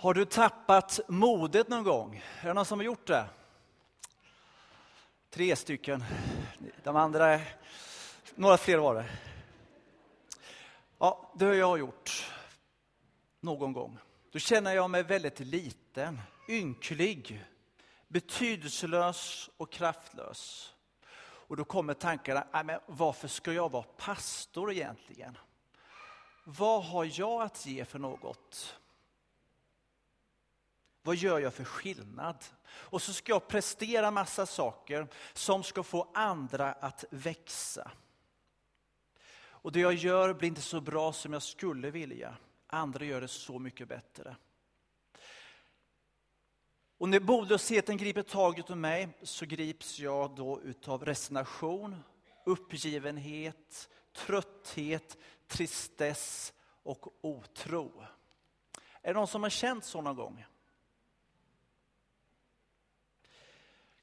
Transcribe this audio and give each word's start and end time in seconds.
Har 0.00 0.14
du 0.14 0.24
tappat 0.24 1.00
modet 1.08 1.68
någon 1.68 1.84
gång? 1.84 2.22
Är 2.40 2.46
det 2.46 2.54
någon 2.54 2.64
som 2.64 2.78
har 2.78 2.84
gjort 2.84 3.06
det? 3.06 3.28
Tre 5.30 5.56
stycken. 5.56 6.04
De 6.82 6.96
andra, 6.96 7.40
några 8.34 8.56
fler 8.56 8.78
var 8.78 8.94
det. 8.94 9.06
Ja, 10.98 11.32
det 11.34 11.44
har 11.44 11.54
jag 11.54 11.78
gjort 11.78 12.30
någon 13.40 13.72
gång. 13.72 13.98
Då 14.32 14.38
känner 14.38 14.74
jag 14.74 14.90
mig 14.90 15.02
väldigt 15.02 15.40
liten, 15.40 16.20
ynklig, 16.48 17.44
betydelselös 18.08 19.50
och 19.56 19.72
kraftlös. 19.72 20.74
Och 21.22 21.56
då 21.56 21.64
kommer 21.64 21.94
tankarna, 21.94 22.46
äh, 22.54 22.64
men 22.64 22.80
varför 22.86 23.28
ska 23.28 23.52
jag 23.52 23.70
vara 23.70 23.84
pastor 23.96 24.72
egentligen? 24.72 25.38
Vad 26.44 26.84
har 26.84 27.20
jag 27.20 27.42
att 27.42 27.66
ge 27.66 27.84
för 27.84 27.98
något? 27.98 28.79
Vad 31.02 31.16
gör 31.16 31.38
jag 31.38 31.54
för 31.54 31.64
skillnad? 31.64 32.44
Och 32.66 33.02
så 33.02 33.12
ska 33.12 33.32
jag 33.32 33.48
prestera 33.48 34.10
massa 34.10 34.46
saker 34.46 35.08
som 35.32 35.62
ska 35.62 35.82
få 35.82 36.10
andra 36.14 36.72
att 36.72 37.04
växa. 37.10 37.90
Och 39.62 39.72
det 39.72 39.80
jag 39.80 39.94
gör 39.94 40.34
blir 40.34 40.48
inte 40.48 40.60
så 40.60 40.80
bra 40.80 41.12
som 41.12 41.32
jag 41.32 41.42
skulle 41.42 41.90
vilja. 41.90 42.36
Andra 42.66 43.04
gör 43.04 43.20
det 43.20 43.28
så 43.28 43.58
mycket 43.58 43.88
bättre. 43.88 44.36
Och 46.98 47.08
när 47.08 47.20
modlösheten 47.20 47.96
griper 47.96 48.22
taget 48.22 48.70
om 48.70 48.80
mig 48.80 49.08
så 49.22 49.46
grips 49.46 49.98
jag 49.98 50.36
då 50.36 50.60
utav 50.60 51.04
resignation, 51.04 52.02
uppgivenhet, 52.44 53.90
trötthet, 54.12 55.18
tristess 55.46 56.52
och 56.82 57.24
otro. 57.24 58.04
Är 59.02 59.08
det 59.08 59.12
någon 59.12 59.26
som 59.26 59.42
har 59.42 59.50
känt 59.50 59.84
så 59.84 60.00
någon 60.00 60.16
gång? 60.16 60.44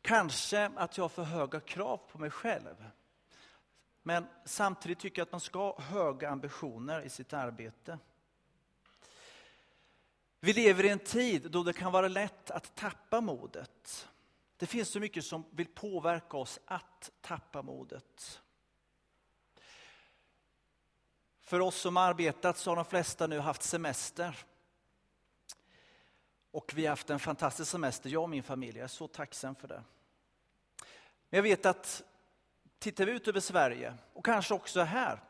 Kanske 0.07 0.71
att 0.75 0.97
jag 0.97 1.03
har 1.03 1.09
för 1.09 1.23
höga 1.23 1.59
krav 1.59 1.97
på 1.97 2.17
mig 2.17 2.31
själv. 2.31 2.85
Men 4.03 4.27
samtidigt 4.45 4.99
tycker 4.99 5.19
jag 5.19 5.25
att 5.25 5.31
man 5.31 5.41
ska 5.41 5.59
ha 5.59 5.81
höga 5.81 6.29
ambitioner 6.29 7.01
i 7.01 7.09
sitt 7.09 7.33
arbete. 7.33 7.99
Vi 10.39 10.53
lever 10.53 10.85
i 10.85 10.89
en 10.89 10.99
tid 10.99 11.51
då 11.51 11.63
det 11.63 11.73
kan 11.73 11.91
vara 11.91 12.07
lätt 12.07 12.51
att 12.51 12.75
tappa 12.75 13.21
modet. 13.21 14.07
Det 14.57 14.65
finns 14.65 14.89
så 14.89 14.99
mycket 14.99 15.25
som 15.25 15.45
vill 15.51 15.67
påverka 15.67 16.37
oss 16.37 16.59
att 16.65 17.11
tappa 17.21 17.61
modet. 17.61 18.41
För 21.41 21.59
oss 21.59 21.75
som 21.75 21.97
arbetat 21.97 22.57
så 22.57 22.71
har 22.71 22.75
de 22.75 22.85
flesta 22.85 23.27
nu 23.27 23.39
haft 23.39 23.63
semester. 23.63 24.37
Och 26.51 26.71
vi 26.75 26.85
har 26.85 26.89
haft 26.89 27.09
en 27.09 27.19
fantastisk 27.19 27.71
semester, 27.71 28.09
jag 28.09 28.23
och 28.23 28.29
min 28.29 28.43
familj. 28.43 28.77
Jag 28.77 28.83
är 28.83 28.87
så 28.87 29.07
tacksam 29.07 29.55
för 29.55 29.67
det. 29.67 29.83
Men 31.29 31.37
jag 31.37 31.43
vet 31.43 31.65
att 31.65 32.03
tittar 32.79 33.05
vi 33.05 33.11
ut 33.11 33.27
över 33.27 33.39
Sverige, 33.39 33.93
och 34.13 34.25
kanske 34.25 34.53
också 34.53 34.81
här, 34.81 35.23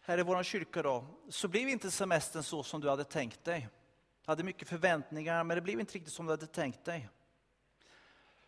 här 0.00 0.18
i 0.18 0.22
vår 0.22 0.42
kyrka 0.42 0.82
då, 0.82 1.06
så 1.28 1.48
blev 1.48 1.68
inte 1.68 1.90
semestern 1.90 2.42
så 2.42 2.62
som 2.62 2.80
du 2.80 2.88
hade 2.88 3.04
tänkt 3.04 3.44
dig. 3.44 3.68
Du 4.24 4.30
hade 4.32 4.44
mycket 4.44 4.68
förväntningar, 4.68 5.44
men 5.44 5.54
det 5.54 5.60
blev 5.60 5.80
inte 5.80 5.94
riktigt 5.94 6.12
som 6.12 6.26
du 6.26 6.32
hade 6.32 6.46
tänkt 6.46 6.84
dig. 6.84 7.08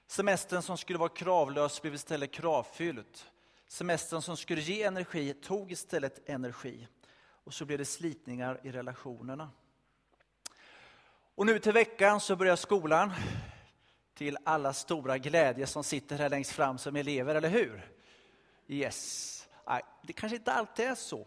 Semestern 0.07 0.63
som 0.63 0.79
skulle 0.79 0.99
vara 0.99 1.09
kravlös 1.09 1.83
blev 1.83 1.95
istället 1.95 2.33
kravfylld. 2.33 3.19
Semestern 3.69 4.23
som 4.23 4.37
skulle 4.37 4.61
ge 4.61 4.83
energi 4.83 5.35
tog 5.35 5.73
istället 5.73 6.29
energi. 6.29 6.89
Och 7.45 7.55
så 7.55 7.65
blev 7.65 7.79
det 7.79 7.85
slitningar 7.85 8.61
i 8.63 8.73
relationerna. 8.73 9.51
Och 11.35 11.47
nu 11.47 11.59
till 11.59 11.73
veckan 11.73 12.21
så 12.21 12.37
börjar 12.37 12.57
skolan 12.57 13.13
till 14.15 14.39
alla 14.45 14.73
stora 14.73 15.19
glädje 15.19 15.67
som 15.67 15.85
sitter 15.85 16.19
här 16.19 16.29
längst 16.29 16.51
fram 16.51 16.79
som 16.79 16.97
elever, 16.97 17.35
eller 17.35 17.49
hur? 17.49 17.93
Yes. 18.67 19.49
Nej, 19.67 19.83
det 20.03 20.13
kanske 20.13 20.37
inte 20.37 20.53
alltid 20.53 20.87
är 20.87 20.95
så. 20.95 21.27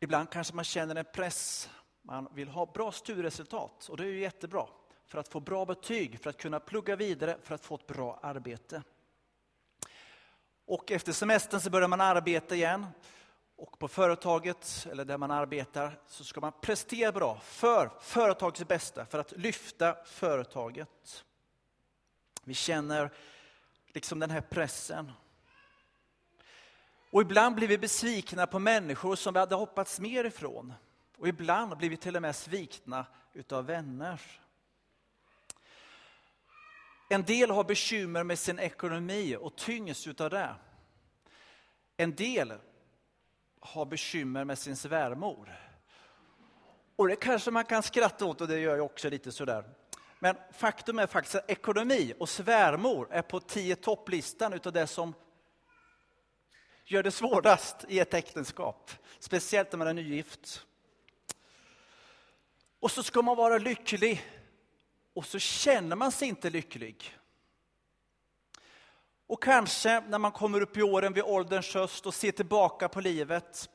Ibland 0.00 0.30
kanske 0.30 0.54
man 0.54 0.64
känner 0.64 0.94
en 0.94 1.04
press. 1.14 1.70
Man 2.02 2.28
vill 2.34 2.48
ha 2.48 2.66
bra 2.66 2.92
studieresultat 2.92 3.88
och 3.88 3.96
det 3.96 4.04
är 4.04 4.08
ju 4.08 4.20
jättebra. 4.20 4.66
För 5.06 5.18
att 5.18 5.28
få 5.28 5.40
bra 5.40 5.64
betyg, 5.64 6.20
för 6.20 6.30
att 6.30 6.36
kunna 6.36 6.60
plugga 6.60 6.96
vidare, 6.96 7.38
för 7.42 7.54
att 7.54 7.64
få 7.64 7.74
ett 7.74 7.86
bra 7.86 8.18
arbete. 8.22 8.82
Och 10.66 10.92
efter 10.92 11.12
semestern 11.12 11.60
så 11.60 11.70
börjar 11.70 11.88
man 11.88 12.00
arbeta 12.00 12.54
igen. 12.54 12.86
Och 13.56 13.78
på 13.78 13.88
företaget, 13.88 14.86
eller 14.90 15.04
där 15.04 15.18
man 15.18 15.30
arbetar, 15.30 16.00
så 16.06 16.24
ska 16.24 16.40
man 16.40 16.52
prestera 16.60 17.12
bra 17.12 17.40
för 17.40 17.90
företagets 18.00 18.68
bästa, 18.68 19.06
för 19.06 19.18
att 19.18 19.32
lyfta 19.32 19.96
företaget. 20.04 21.24
Vi 22.44 22.54
känner 22.54 23.10
liksom 23.86 24.18
den 24.18 24.30
här 24.30 24.40
pressen. 24.40 25.12
Och 27.10 27.22
ibland 27.22 27.54
blir 27.54 27.68
vi 27.68 27.78
besvikna 27.78 28.46
på 28.46 28.58
människor 28.58 29.16
som 29.16 29.34
vi 29.34 29.40
hade 29.40 29.54
hoppats 29.54 30.00
mer 30.00 30.24
ifrån. 30.24 30.72
Och 31.18 31.28
ibland 31.28 31.76
blir 31.76 31.90
vi 31.90 31.96
till 31.96 32.16
och 32.16 32.22
med 32.22 32.36
svikna 32.36 33.06
utav 33.32 33.66
vänner. 33.66 34.20
En 37.08 37.22
del 37.22 37.50
har 37.50 37.64
bekymmer 37.64 38.24
med 38.24 38.38
sin 38.38 38.58
ekonomi 38.58 39.36
och 39.36 39.56
tyngs 39.56 40.06
utav 40.06 40.30
det. 40.30 40.54
En 41.96 42.14
del 42.14 42.54
har 43.64 43.84
bekymmer 43.84 44.44
med 44.44 44.58
sin 44.58 44.76
svärmor. 44.76 45.56
Och 46.96 47.08
det 47.08 47.16
kanske 47.16 47.50
man 47.50 47.64
kan 47.64 47.82
skratta 47.82 48.24
åt 48.24 48.40
och 48.40 48.48
det 48.48 48.58
gör 48.58 48.76
jag 48.76 48.86
också 48.86 49.10
lite 49.10 49.32
sådär. 49.32 49.64
Men 50.18 50.36
faktum 50.52 50.98
är 50.98 51.06
faktiskt 51.06 51.34
att 51.34 51.50
ekonomi 51.50 52.14
och 52.18 52.28
svärmor 52.28 53.08
är 53.10 53.22
på 53.22 53.40
tio 53.40 53.76
topplistan 53.76 54.52
utav 54.52 54.72
det 54.72 54.86
som 54.86 55.14
gör 56.84 57.02
det 57.02 57.10
svårast 57.10 57.84
i 57.88 57.98
ett 57.98 58.14
äktenskap. 58.14 58.90
Speciellt 59.18 59.72
när 59.72 59.78
man 59.78 59.88
är 59.88 59.94
nygift. 59.94 60.66
Och 62.80 62.90
så 62.90 63.02
ska 63.02 63.22
man 63.22 63.36
vara 63.36 63.58
lycklig 63.58 64.22
och 65.14 65.26
så 65.26 65.38
känner 65.38 65.96
man 65.96 66.12
sig 66.12 66.28
inte 66.28 66.50
lycklig. 66.50 67.16
Och 69.26 69.42
kanske 69.42 70.00
när 70.00 70.18
man 70.18 70.32
kommer 70.32 70.60
upp 70.60 70.76
i 70.76 70.82
åren 70.82 71.12
vid 71.12 71.24
ålderns 71.24 71.74
höst 71.74 72.06
och 72.06 72.14
ser 72.14 72.32
tillbaka 72.32 72.88
på 72.88 73.00
livet 73.00 73.70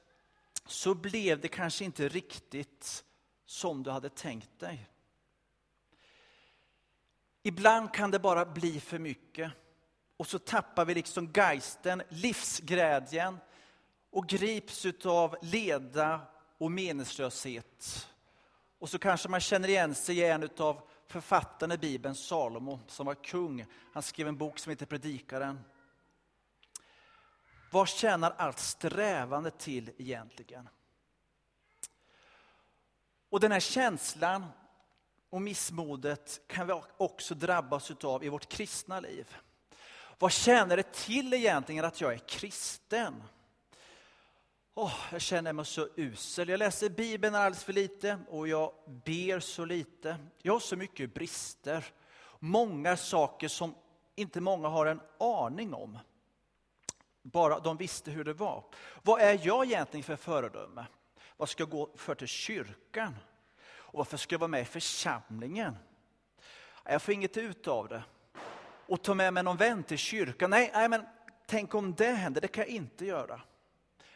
så 0.65 0.93
blev 0.93 1.39
det 1.39 1.47
kanske 1.47 1.85
inte 1.85 2.07
riktigt 2.07 3.03
som 3.45 3.83
du 3.83 3.91
hade 3.91 4.09
tänkt 4.09 4.59
dig. 4.59 4.89
Ibland 7.43 7.93
kan 7.93 8.11
det 8.11 8.19
bara 8.19 8.45
bli 8.45 8.79
för 8.79 8.99
mycket 8.99 9.51
och 10.17 10.27
så 10.27 10.39
tappar 10.39 10.85
vi 10.85 10.93
liksom 10.93 11.31
geisten, 11.35 12.01
livsglädjen 12.09 13.37
och 14.11 14.27
grips 14.27 14.85
av 15.05 15.35
leda 15.41 16.21
och 16.57 16.71
meningslöshet. 16.71 18.07
Och 18.79 18.89
så 18.89 18.99
kanske 18.99 19.29
man 19.29 19.39
känner 19.39 19.67
igen 19.67 19.95
sig 19.95 20.17
i 20.17 20.25
en 20.25 20.49
av 20.57 20.81
författaren 21.09 21.71
i 21.71 21.77
Bibeln, 21.77 22.15
Salomo, 22.15 22.79
som 22.87 23.05
var 23.05 23.15
kung. 23.15 23.65
Han 23.93 24.03
skrev 24.03 24.27
en 24.27 24.37
bok 24.37 24.59
som 24.59 24.69
heter 24.69 24.85
Predikaren. 24.85 25.59
Vad 27.71 27.89
tjänar 27.89 28.35
allt 28.37 28.59
strävande 28.59 29.51
till 29.51 29.91
egentligen? 29.97 30.69
Och 33.29 33.39
den 33.39 33.51
här 33.51 33.59
känslan 33.59 34.45
och 35.29 35.41
missmodet 35.41 36.41
kan 36.47 36.67
vi 36.67 36.81
också 36.97 37.35
drabbas 37.35 37.91
av 37.91 38.23
i 38.23 38.29
vårt 38.29 38.49
kristna 38.49 38.99
liv. 38.99 39.35
Vad 40.19 40.31
tjänar 40.31 40.77
det 40.77 40.93
till 40.93 41.33
egentligen 41.33 41.85
att 41.85 42.01
jag 42.01 42.13
är 42.13 42.17
kristen? 42.17 43.23
Oh, 44.79 44.95
jag 45.11 45.21
känner 45.21 45.53
mig 45.53 45.65
så 45.65 45.87
usel. 45.95 46.49
Jag 46.49 46.57
läser 46.57 46.89
Bibeln 46.89 47.35
alldeles 47.35 47.63
för 47.63 47.73
lite 47.73 48.19
och 48.29 48.47
jag 48.47 48.71
ber 49.05 49.39
så 49.39 49.65
lite. 49.65 50.17
Jag 50.41 50.53
har 50.53 50.59
så 50.59 50.75
mycket 50.75 51.13
brister. 51.13 51.85
Många 52.39 52.97
saker 52.97 53.47
som 53.47 53.75
inte 54.15 54.41
många 54.41 54.67
har 54.67 54.85
en 54.85 55.01
aning 55.19 55.73
om. 55.73 55.99
Bara 57.21 57.59
de 57.59 57.77
visste 57.77 58.11
hur 58.11 58.23
det 58.23 58.33
var. 58.33 58.63
Vad 59.01 59.21
är 59.21 59.39
jag 59.43 59.65
egentligen 59.65 60.03
för 60.03 60.15
föredöme? 60.15 60.85
Vad 61.37 61.49
ska 61.49 61.61
jag 61.61 61.69
gå 61.69 61.89
för 61.95 62.15
till 62.15 62.27
kyrkan? 62.27 63.15
Och 63.61 63.97
varför 63.97 64.17
ska 64.17 64.33
jag 64.33 64.39
vara 64.39 64.47
med 64.47 64.61
i 64.61 64.65
församlingen? 64.65 65.77
Jag 66.83 67.01
får 67.01 67.13
inget 67.13 67.37
ut 67.37 67.67
av 67.67 67.87
det. 67.87 68.03
Och 68.87 69.01
ta 69.03 69.13
med 69.13 69.33
mig 69.33 69.43
någon 69.43 69.57
vän 69.57 69.83
till 69.83 69.97
kyrkan? 69.97 70.49
Nej, 70.49 70.71
nej 70.73 70.89
men 70.89 71.05
tänk 71.45 71.75
om 71.75 71.95
det 71.95 72.11
händer, 72.11 72.41
det 72.41 72.47
kan 72.47 72.61
jag 72.61 72.69
inte 72.69 73.05
göra. 73.05 73.41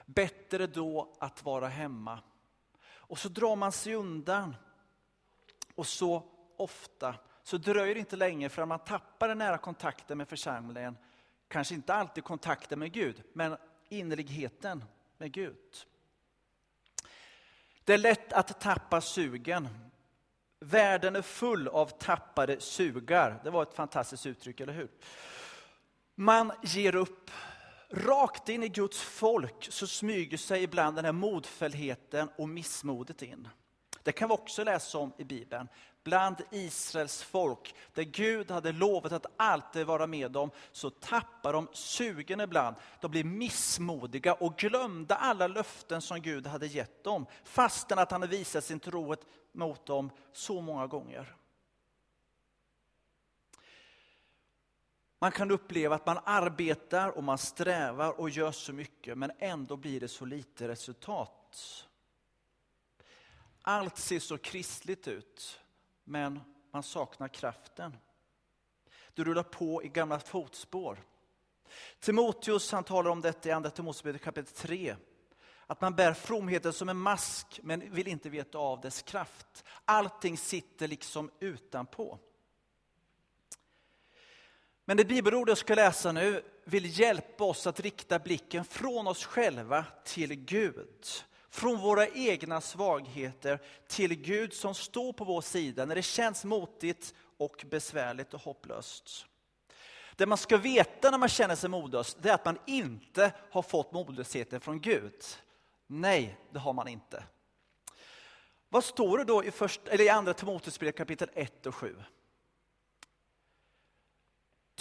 Bättre 0.06 0.68
då 0.68 1.16
att 1.20 1.44
vara 1.44 1.68
hemma. 1.68 2.20
Och 2.86 3.20
så 3.20 3.30
drar 3.30 3.56
man 3.56 3.72
sig 3.72 3.96
undan. 3.96 4.56
Och 5.76 5.88
så 5.88 6.24
ofta 6.58 7.16
så 7.44 7.58
dröjer 7.58 7.94
det 7.94 8.00
inte 8.00 8.16
länge 8.16 8.50
förrän 8.50 8.68
man 8.68 8.80
tappar 8.80 9.28
den 9.28 9.38
nära 9.38 9.58
kontakten 9.58 10.18
med 10.18 10.28
församlingen. 10.28 10.98
Kanske 11.48 11.76
inte 11.76 11.94
alltid 11.94 12.24
kontakten 12.24 12.80
med 12.80 12.92
Gud, 12.92 13.24
men 13.34 13.58
innerligheten 13.90 14.84
med 15.18 15.32
Gud. 15.32 15.86
Det 17.84 17.94
är 17.94 17.98
lätt 17.98 18.34
att 18.34 18.62
tappa 18.62 19.02
sugen. 19.02 19.70
Världen 20.60 21.16
är 21.16 21.22
full 21.22 21.68
av 21.68 21.86
tappade 21.86 22.60
sugar. 22.60 23.42
Det 23.44 23.50
var 23.50 23.64
ett 23.64 23.74
fantastiskt 23.74 24.26
uttryck, 24.26 24.60
eller 24.60 24.74
hur? 24.74 24.90
Man 26.16 26.52
ger 26.64 26.96
upp. 26.96 27.32
Rakt 27.95 28.50
in 28.50 28.63
i 28.63 28.69
Guds 28.69 29.01
folk 29.01 29.68
så 29.72 29.88
smyger 29.88 30.38
sig 30.38 30.63
ibland 30.63 30.95
den 30.95 31.06
här 31.06 31.12
modfällheten 31.12 32.30
och 32.38 32.50
missmodet 32.50 33.22
in. 33.22 33.48
Det 34.04 34.12
kan 34.12 34.30
vi 34.30 34.34
också 34.34 34.63
läsa 34.63 34.98
om 34.98 35.13
i 35.18 35.24
Bibeln. 35.24 35.68
Bland 36.04 36.36
Israels 36.51 37.24
folk, 37.24 37.75
där 37.94 38.04
Gud 38.04 38.51
hade 38.51 38.72
lovat 38.72 39.12
att 39.12 39.25
alltid 39.38 39.86
vara 39.86 40.07
med 40.07 40.31
dem, 40.31 40.51
så 40.72 40.90
tappar 40.90 41.54
de 41.54 41.68
sugen 41.74 42.40
ibland. 42.40 42.75
De 43.01 43.12
blir 43.12 43.24
missmodiga 43.24 44.34
och 44.34 44.57
glömde 44.57 45.16
alla 45.16 45.48
löften 45.48 46.01
som 46.01 46.22
Gud 46.22 46.48
hade 46.48 46.68
gett 46.68 47.04
dem, 47.04 47.25
fastän 47.44 48.00
att 48.00 48.12
han 48.12 48.22
hade 48.22 48.38
visat 48.38 48.63
sin 48.63 48.80
trohet 48.80 49.25
mot 49.51 49.86
dem 49.86 50.10
så 50.31 50.62
många 50.62 50.88
gånger. 50.88 51.36
Man 55.24 55.31
kan 55.31 55.52
uppleva 55.52 55.96
att 55.96 56.06
man 56.06 56.20
arbetar 56.24 57.10
och 57.10 57.24
man 57.24 57.38
strävar 57.38 58.20
och 58.20 58.30
gör 58.30 58.52
så 58.52 58.74
mycket, 58.74 59.18
men 59.18 59.31
ändå 59.40 59.78
blir 59.78 60.00
det 60.00 60.08
så 60.08 60.25
lite 60.25 60.68
resultat. 60.68 61.58
Allt 63.62 63.98
ser 63.98 64.20
så 64.20 64.38
kristligt 64.38 65.08
ut, 65.08 65.60
men 66.04 66.40
man 66.72 66.84
saknar 66.84 67.28
kraften. 67.28 67.98
Du 69.14 69.24
rullar 69.24 69.44
på 69.44 69.84
i 69.84 69.88
gamla 69.88 70.20
fotspår. 70.20 71.04
Timoteus 72.00 72.72
han 72.72 72.84
talar 72.84 73.12
om 73.12 73.22
detta 73.22 73.50
i 73.50 73.52
Andra 73.52 73.70
Timoteusbrevet 73.70 74.22
kapitel 74.22 74.54
3. 74.54 74.96
Att 75.68 75.81
man 75.81 75.96
bär 75.96 76.14
fromheten 76.14 76.74
som 76.74 76.90
en 76.90 76.98
mask, 76.98 77.60
men 77.64 77.94
vill 77.94 78.08
inte 78.08 78.30
veta 78.30 78.58
av 78.58 78.81
dess 78.81 79.02
kraft. 79.02 79.64
Allting 79.86 80.38
sitter 80.38 80.88
liksom 80.88 81.31
utanpå. 81.40 82.20
Men 84.86 84.98
det 84.98 85.06
bibelord 85.06 85.50
jag 85.50 85.58
ska 85.58 85.76
läsa 85.76 86.12
nu 86.12 86.44
vill 86.66 87.00
hjälpa 87.00 87.44
oss 87.44 87.68
att 87.68 87.80
rikta 87.80 88.20
blicken 88.20 88.66
från 88.66 89.08
oss 89.08 89.26
själva 89.26 89.86
till 90.04 90.36
Gud. 90.36 91.06
Från 91.50 91.78
våra 91.78 92.08
egna 92.08 92.62
svagheter 92.62 93.60
till 93.88 94.16
Gud 94.16 94.54
som 94.54 94.76
står 94.76 95.14
på 95.14 95.24
vår 95.24 95.42
sida 95.42 95.86
när 95.86 95.96
det 95.96 96.02
känns 96.02 96.46
motigt 96.46 97.14
och 97.38 97.66
besvärligt 97.70 98.34
och 98.34 98.42
hopplöst. 98.42 99.26
Det 100.16 100.26
man 100.26 100.38
ska 100.38 100.58
veta 100.58 101.12
när 101.12 101.18
man 101.18 101.30
känner 101.30 101.56
sig 101.56 101.70
modlös, 101.70 102.18
det 102.22 102.30
är 102.30 102.34
att 102.34 102.46
man 102.46 102.60
inte 102.68 103.32
har 103.52 103.62
fått 103.62 103.92
modlösheten 103.92 104.62
från 104.62 104.82
Gud. 104.82 105.24
Nej, 105.88 106.38
det 106.52 106.60
har 106.60 106.74
man 106.74 106.88
inte. 106.88 107.24
Vad 108.70 108.84
står 108.84 109.18
det 109.18 109.24
då 109.24 109.44
i, 109.44 109.52
först, 109.52 109.88
eller 109.88 110.04
i 110.04 110.10
andra 110.10 110.34
Timoteusbrevet 110.34 110.98
kapitel 110.98 111.30
1 111.34 111.66
och 111.66 111.76
7? 111.76 111.96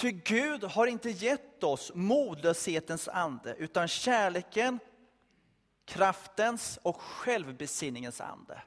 Ty 0.03 0.11
Gud 0.11 0.65
har 0.65 0.87
inte 0.87 1.11
gett 1.11 1.65
oss 1.65 1.93
modlöshetens 1.95 3.09
ande, 3.09 3.55
utan 3.59 3.89
kärleken, 3.89 4.79
kraftens 5.85 6.79
och 6.83 6.97
självbesinningens 6.97 8.21
ande. 8.21 8.63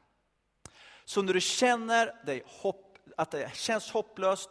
Så 1.06 1.22
när 1.22 1.34
du 1.34 1.42
känner 1.42 2.26
dig 2.26 2.44
hopp, 2.46 2.98
att 3.18 3.32
det 3.32 3.56
känns 3.56 3.92
hopplöst, 3.92 4.50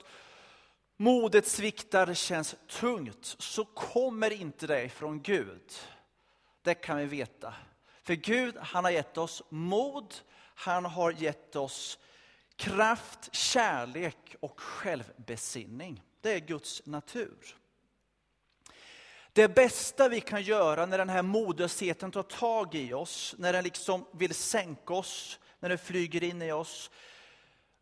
modet 0.97 1.47
sviktar, 1.47 2.07
det 2.07 2.15
känns 2.15 2.57
tungt, 2.69 3.37
så 3.39 3.65
kommer 3.65 4.33
inte 4.33 4.67
det 4.67 4.89
från 4.89 5.23
Gud. 5.23 5.73
Det 6.63 6.75
kan 6.75 6.97
vi 6.97 7.05
veta. 7.05 7.55
För 8.03 8.15
Gud, 8.15 8.57
han 8.61 8.85
har 8.85 8.91
gett 8.91 9.19
oss 9.19 9.43
mod, 9.49 10.15
han 10.55 10.85
har 10.85 11.13
gett 11.13 11.57
oss 11.57 11.99
kraft, 12.57 13.35
kärlek 13.35 14.37
och 14.41 14.61
självbesinning. 14.61 16.03
Det 16.25 16.33
är 16.33 16.39
Guds 16.39 16.87
natur. 16.87 17.57
Det 19.33 19.49
bästa 19.49 20.09
vi 20.09 20.21
kan 20.21 20.43
göra 20.43 20.87
när 20.87 20.99
den 20.99 21.09
här 21.09 21.23
modlösheten 21.23 22.11
tar 22.11 22.23
tag 22.23 22.75
i 22.75 22.93
oss, 22.93 23.35
när 23.39 23.53
den 23.53 23.65
liksom 23.65 24.07
vill 24.13 24.35
sänka 24.35 24.95
oss, 24.95 25.39
när 25.61 25.69
den 25.69 25.79
flyger 25.79 26.25
in 26.25 26.43
i 26.43 26.53
oss, 26.53 26.91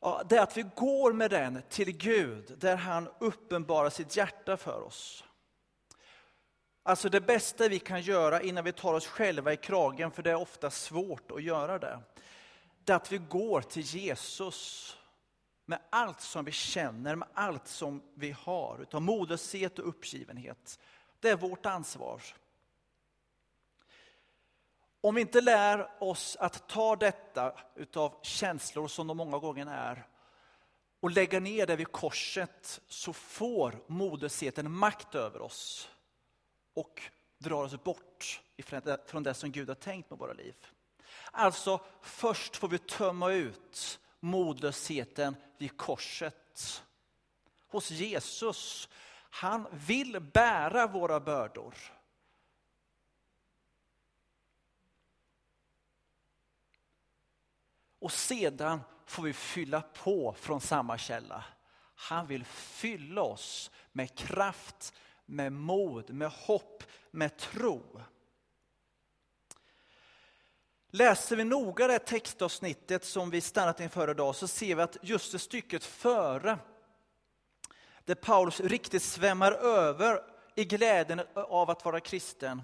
ja, 0.01 0.23
det 0.29 0.37
är 0.37 0.43
att 0.43 0.57
vi 0.57 0.65
går 0.77 1.13
med 1.13 1.31
den 1.31 1.63
till 1.69 1.93
Gud, 1.97 2.55
där 2.59 2.77
han 2.77 3.09
uppenbarar 3.21 3.91
sitt 3.91 4.17
hjärta 4.17 4.57
för 4.57 4.83
oss. 4.83 5.25
Alltså 6.83 7.09
det 7.09 7.21
bästa 7.21 7.69
vi 7.69 7.79
kan 7.79 8.01
göra 8.01 8.43
innan 8.43 8.65
vi 8.65 8.73
tar 8.73 8.95
oss 8.95 9.07
själva 9.07 9.53
i 9.53 9.57
kragen, 9.57 10.11
för 10.11 10.23
det 10.23 10.31
är 10.31 10.41
ofta 10.41 10.71
svårt 10.71 11.31
att 11.31 11.43
göra 11.43 11.79
det, 11.79 11.99
det 12.85 12.93
är 12.93 12.97
att 12.97 13.13
vi 13.13 13.19
går 13.19 13.61
till 13.61 13.83
Jesus 13.83 14.97
med 15.73 15.81
allt 15.91 16.21
som 16.21 16.45
vi 16.45 16.53
känner, 16.53 17.17
med 17.17 17.29
allt 17.35 17.69
som 17.69 18.03
vi 18.15 18.31
har, 18.31 18.79
utav 18.83 19.03
modlöshet 19.03 19.79
och 19.79 19.89
uppgivenhet. 19.89 20.79
Det 21.21 21.29
är 21.29 21.37
vårt 21.37 21.67
ansvar. 21.67 22.23
Om 25.01 25.15
vi 25.15 25.21
inte 25.21 25.41
lär 25.41 26.03
oss 26.03 26.37
att 26.41 26.69
ta 26.69 26.97
detta 26.97 27.61
utav 27.75 28.19
känslor 28.23 28.89
som 28.89 29.07
de 29.07 29.17
många 29.17 29.39
gånger 29.39 29.67
är 29.67 30.07
och 31.01 31.11
lägga 31.11 31.41
ner 31.41 31.67
det 31.67 31.77
vid 31.77 31.93
korset 31.93 32.81
så 32.89 33.13
får 33.13 33.83
modlösheten 33.87 34.73
makt 34.73 35.15
över 35.15 35.43
oss 35.43 35.91
och 36.75 37.03
drar 37.39 37.65
oss 37.65 37.85
bort 37.85 38.43
från 39.07 39.23
det 39.23 39.35
som 39.35 39.53
Gud 39.53 39.69
har 39.69 39.75
tänkt 39.75 40.11
med 40.11 40.19
våra 40.19 40.33
liv. 40.33 40.55
Alltså, 41.31 41.81
först 42.03 42.57
får 42.57 42.69
vi 42.69 42.79
tömma 42.79 43.33
ut 43.33 43.99
modlösheten 44.23 45.37
vid 45.59 45.77
korset. 45.77 46.85
Hos 47.69 47.91
Jesus. 47.91 48.89
Han 49.31 49.67
vill 49.73 50.21
bära 50.21 50.87
våra 50.87 51.21
bördor. 51.21 51.75
Och 57.99 58.13
sedan 58.13 58.81
får 59.07 59.23
vi 59.23 59.33
fylla 59.33 59.81
på 59.81 60.35
från 60.39 60.61
samma 60.61 60.99
källa. 60.99 61.45
Han 61.95 62.27
vill 62.27 62.45
fylla 62.45 63.23
oss 63.23 63.71
med 63.93 64.19
kraft, 64.19 64.95
med 65.27 65.53
mod, 65.53 66.11
med 66.11 66.31
hopp, 66.31 66.85
med 67.11 67.37
tro. 67.37 68.01
Läser 70.95 71.37
vi 71.37 71.45
noga 71.45 71.87
det 71.87 71.99
textavsnittet 71.99 73.05
som 73.05 73.31
vi 73.31 73.41
stannat 73.41 73.81
inför 73.81 74.11
idag 74.11 74.37
så 74.37 74.49
ser 74.49 74.75
vi 74.75 74.83
att 74.83 74.97
just 75.03 75.33
det 75.33 75.39
stycket 75.39 75.85
före, 75.85 76.59
där 78.05 78.15
Paulus 78.15 78.61
riktigt 78.61 79.03
svämmar 79.03 79.53
över 79.53 80.23
i 80.55 80.65
glädjen 80.65 81.21
av 81.35 81.71
att 81.71 81.85
vara 81.85 82.01
kristen, 82.01 82.63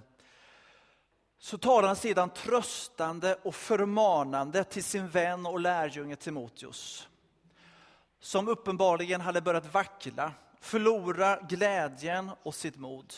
så 1.39 1.59
talar 1.59 1.89
han 1.89 1.97
sedan 1.97 2.31
tröstande 2.31 3.39
och 3.43 3.55
förmanande 3.55 4.65
till 4.65 4.85
sin 4.85 5.09
vän 5.09 5.47
och 5.47 5.61
lärjunge 5.61 6.17
Timoteus, 6.17 7.09
som 8.21 8.49
uppenbarligen 8.49 9.21
hade 9.21 9.41
börjat 9.41 9.75
vackla, 9.75 10.33
förlora 10.61 11.41
glädjen 11.49 12.31
och 12.43 12.55
sitt 12.55 12.77
mod. 12.77 13.15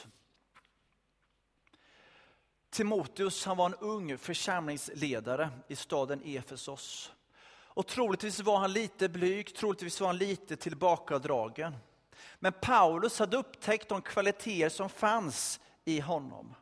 Timoteus 2.71 3.47
han 3.47 3.57
var 3.57 3.67
en 3.67 3.75
ung 3.75 4.19
församlingsledare 4.19 5.51
i 5.69 5.77
staden 5.77 6.23
Efesos. 6.25 7.13
Och 7.73 7.87
troligtvis 7.87 8.41
var 8.41 8.59
han 8.59 8.73
lite 8.73 9.09
blyg, 9.09 9.55
troligtvis 9.55 10.01
var 10.01 10.07
han 10.07 10.19
lite 10.19 10.57
tillbakadragen. 10.57 11.77
Men 12.39 12.53
Paulus 12.53 13.19
hade 13.19 13.37
upptäckt 13.37 13.89
de 13.89 14.03
kvaliteter 14.03 14.69
som 14.69 14.89
fanns 14.89 15.61
i 15.85 16.01
honom. 16.01 16.55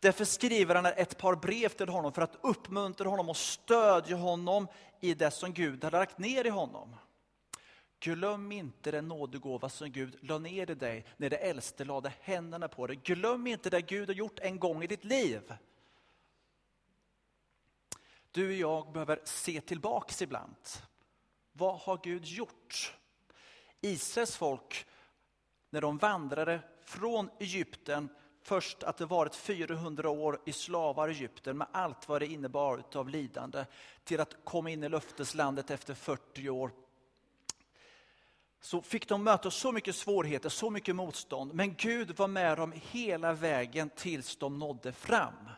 Därför 0.00 0.24
skriver 0.24 0.74
han 0.74 0.86
ett 0.86 1.18
par 1.18 1.34
brev 1.34 1.68
till 1.68 1.88
honom 1.88 2.12
för 2.12 2.22
att 2.22 2.38
uppmuntra 2.40 3.08
honom 3.08 3.28
och 3.28 3.36
stödja 3.36 4.16
honom 4.16 4.68
i 5.00 5.14
det 5.14 5.30
som 5.30 5.52
Gud 5.52 5.84
hade 5.84 5.98
lagt 5.98 6.18
ner 6.18 6.46
i 6.46 6.50
honom. 6.50 6.96
Glöm 8.04 8.52
inte 8.52 8.90
den 8.90 9.08
nådegåva 9.08 9.68
som 9.68 9.90
Gud 9.90 10.16
la 10.20 10.38
ner 10.38 10.70
i 10.70 10.74
dig 10.74 11.04
när 11.16 11.30
det 11.30 11.36
äldste 11.36 11.84
lade 11.84 12.12
händerna 12.20 12.68
på 12.68 12.86
dig. 12.86 12.96
Glöm 12.96 13.46
inte 13.46 13.70
det 13.70 13.80
Gud 13.80 14.08
har 14.08 14.14
gjort 14.14 14.38
en 14.38 14.58
gång 14.58 14.82
i 14.82 14.86
ditt 14.86 15.04
liv. 15.04 15.52
Du 18.30 18.48
och 18.48 18.54
jag 18.54 18.92
behöver 18.92 19.20
se 19.24 19.60
tillbaks 19.60 20.22
ibland. 20.22 20.56
Vad 21.52 21.78
har 21.78 22.00
Gud 22.02 22.24
gjort? 22.24 22.96
Israels 23.80 24.36
folk, 24.36 24.86
när 25.70 25.80
de 25.80 25.98
vandrade 25.98 26.60
från 26.84 27.30
Egypten, 27.40 28.08
först 28.42 28.82
att 28.82 28.96
det 28.96 29.06
varit 29.06 29.34
400 29.34 30.10
år 30.10 30.40
i 30.44 30.52
slavar 30.52 31.08
i 31.08 31.12
Egypten 31.12 31.58
med 31.58 31.66
allt 31.72 32.08
vad 32.08 32.22
det 32.22 32.26
innebar 32.26 32.82
av 32.94 33.08
lidande, 33.08 33.64
till 34.04 34.20
att 34.20 34.44
komma 34.44 34.70
in 34.70 34.84
i 34.84 34.88
löfteslandet 34.88 35.70
efter 35.70 35.94
40 35.94 36.48
år 36.48 36.70
så 38.64 38.82
fick 38.82 39.08
de 39.08 39.24
möta 39.24 39.50
så 39.50 39.72
mycket 39.72 39.96
svårigheter, 39.96 40.48
så 40.48 40.70
mycket 40.70 40.96
motstånd. 40.96 41.54
Men 41.54 41.74
Gud 41.74 42.16
var 42.16 42.28
med 42.28 42.58
dem 42.58 42.72
hela 42.90 43.32
vägen 43.32 43.90
tills 43.90 44.36
de 44.36 44.58
nådde 44.58 44.92
fram. 44.92 45.48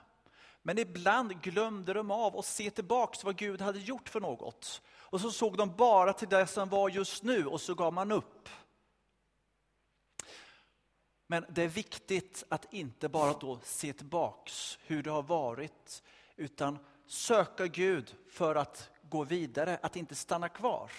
Men 0.62 0.78
ibland 0.78 1.42
glömde 1.42 1.92
de 1.92 2.10
av 2.10 2.36
att 2.36 2.44
se 2.44 2.70
tillbaks 2.70 3.24
vad 3.24 3.36
Gud 3.36 3.60
hade 3.60 3.78
gjort 3.78 4.08
för 4.08 4.20
något. 4.20 4.82
Och 4.88 5.20
så 5.20 5.30
såg 5.30 5.56
de 5.56 5.76
bara 5.76 6.12
till 6.12 6.28
det 6.28 6.46
som 6.46 6.68
var 6.68 6.88
just 6.88 7.22
nu 7.22 7.46
och 7.46 7.60
så 7.60 7.74
gav 7.74 7.92
man 7.92 8.12
upp. 8.12 8.48
Men 11.26 11.44
det 11.48 11.62
är 11.62 11.68
viktigt 11.68 12.44
att 12.48 12.72
inte 12.72 13.08
bara 13.08 13.32
då 13.32 13.58
se 13.62 13.92
tillbaks 13.92 14.78
hur 14.82 15.02
det 15.02 15.10
har 15.10 15.22
varit, 15.22 16.02
utan 16.36 16.78
söka 17.06 17.66
Gud 17.66 18.14
för 18.30 18.54
att 18.54 18.90
gå 19.02 19.24
vidare, 19.24 19.78
att 19.82 19.96
inte 19.96 20.14
stanna 20.14 20.48
kvar. 20.48 20.90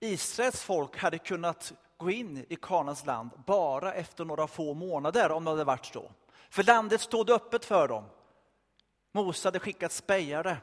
Israels 0.00 0.62
folk 0.62 0.96
hade 0.96 1.18
kunnat 1.18 1.72
gå 1.96 2.10
in 2.10 2.46
i 2.48 2.56
Kanans 2.56 3.06
land 3.06 3.30
bara 3.46 3.92
efter 3.92 4.24
några 4.24 4.46
få 4.46 4.74
månader 4.74 5.30
om 5.30 5.44
det 5.44 5.50
hade 5.50 5.64
varit 5.64 5.86
så. 5.86 6.12
För 6.50 6.62
landet 6.62 7.00
stod 7.00 7.30
öppet 7.30 7.64
för 7.64 7.88
dem. 7.88 8.04
Mose 9.12 9.48
hade 9.48 9.58
skickat 9.58 9.92
spejare 9.92 10.56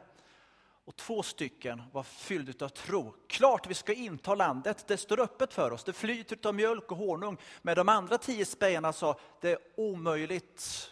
och 0.85 0.95
två 0.95 1.23
stycken 1.23 1.83
var 1.91 2.03
fyllda 2.03 2.65
av 2.65 2.69
tro. 2.69 3.13
Klart 3.27 3.67
vi 3.67 3.73
ska 3.73 3.93
inta 3.93 4.35
landet, 4.35 4.87
det 4.87 4.97
står 4.97 5.19
öppet 5.19 5.53
för 5.53 5.71
oss, 5.71 5.83
det 5.83 5.93
flyter 5.93 6.47
av 6.47 6.55
mjölk 6.55 6.91
och 6.91 6.97
honung. 6.97 7.37
Men 7.61 7.75
de 7.75 7.89
andra 7.89 8.17
tio 8.17 8.45
spejarna 8.45 8.93
sa, 8.93 9.19
det 9.41 9.51
är 9.51 9.59
omöjligt. 9.77 10.91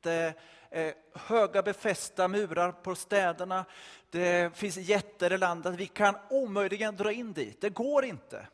Det 0.00 0.34
Eh, 0.74 0.94
höga 1.14 1.62
befästa 1.62 2.28
murar 2.28 2.72
på 2.72 2.94
städerna, 2.94 3.64
det 4.10 4.56
finns 4.56 4.76
jätter 4.76 5.32
i 5.32 5.38
landet, 5.38 5.74
vi 5.74 5.86
kan 5.86 6.16
omöjligen 6.30 6.96
dra 6.96 7.12
in 7.12 7.32
dit, 7.32 7.60
det 7.60 7.70
går 7.70 8.04
inte. 8.04 8.48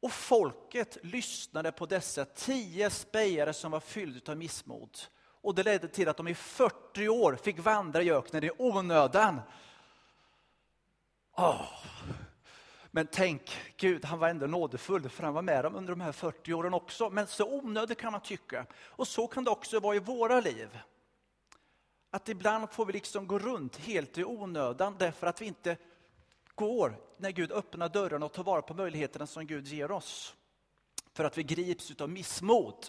Och 0.00 0.12
folket 0.12 0.98
lyssnade 1.02 1.72
på 1.72 1.86
dessa 1.86 2.24
tio 2.24 2.90
spejare 2.90 3.52
som 3.52 3.70
var 3.70 3.80
fyllda 3.80 4.32
av 4.32 4.38
missmod. 4.38 4.98
Och 5.40 5.54
det 5.54 5.62
ledde 5.62 5.88
till 5.88 6.08
att 6.08 6.16
de 6.16 6.28
i 6.28 6.34
40 6.34 7.08
år 7.08 7.38
fick 7.42 7.58
vandra 7.58 8.02
i 8.02 8.12
öknen 8.12 8.44
i 8.44 8.50
onödan. 8.58 9.40
Oh. 11.36 11.62
Men 12.90 13.06
tänk, 13.12 13.60
Gud 13.76 14.04
han 14.04 14.18
var 14.18 14.28
ändå 14.28 14.46
nådefull 14.46 15.08
för 15.08 15.22
han 15.22 15.34
var 15.34 15.42
med 15.42 15.64
dem 15.64 15.74
under 15.74 15.92
de 15.92 16.00
här 16.00 16.12
40 16.12 16.52
åren 16.52 16.74
också. 16.74 17.10
Men 17.10 17.26
så 17.26 17.48
onödigt 17.50 17.98
kan 17.98 18.12
man 18.12 18.20
tycka. 18.20 18.66
Och 18.74 19.08
så 19.08 19.26
kan 19.26 19.44
det 19.44 19.50
också 19.50 19.80
vara 19.80 19.96
i 19.96 19.98
våra 19.98 20.40
liv. 20.40 20.78
Att 22.10 22.28
ibland 22.28 22.70
får 22.70 22.86
vi 22.86 22.92
liksom 22.92 23.26
gå 23.26 23.38
runt 23.38 23.76
helt 23.76 24.18
i 24.18 24.24
onödan 24.24 24.96
därför 24.98 25.26
att 25.26 25.40
vi 25.40 25.46
inte 25.46 25.76
går 26.54 26.96
när 27.16 27.30
Gud 27.30 27.52
öppnar 27.52 27.88
dörrarna 27.88 28.26
och 28.26 28.32
tar 28.32 28.44
vara 28.44 28.62
på 28.62 28.74
möjligheterna 28.74 29.26
som 29.26 29.46
Gud 29.46 29.66
ger 29.66 29.90
oss. 29.90 30.34
För 31.12 31.24
att 31.24 31.38
vi 31.38 31.42
grips 31.42 32.00
av 32.00 32.10
missmod. 32.10 32.86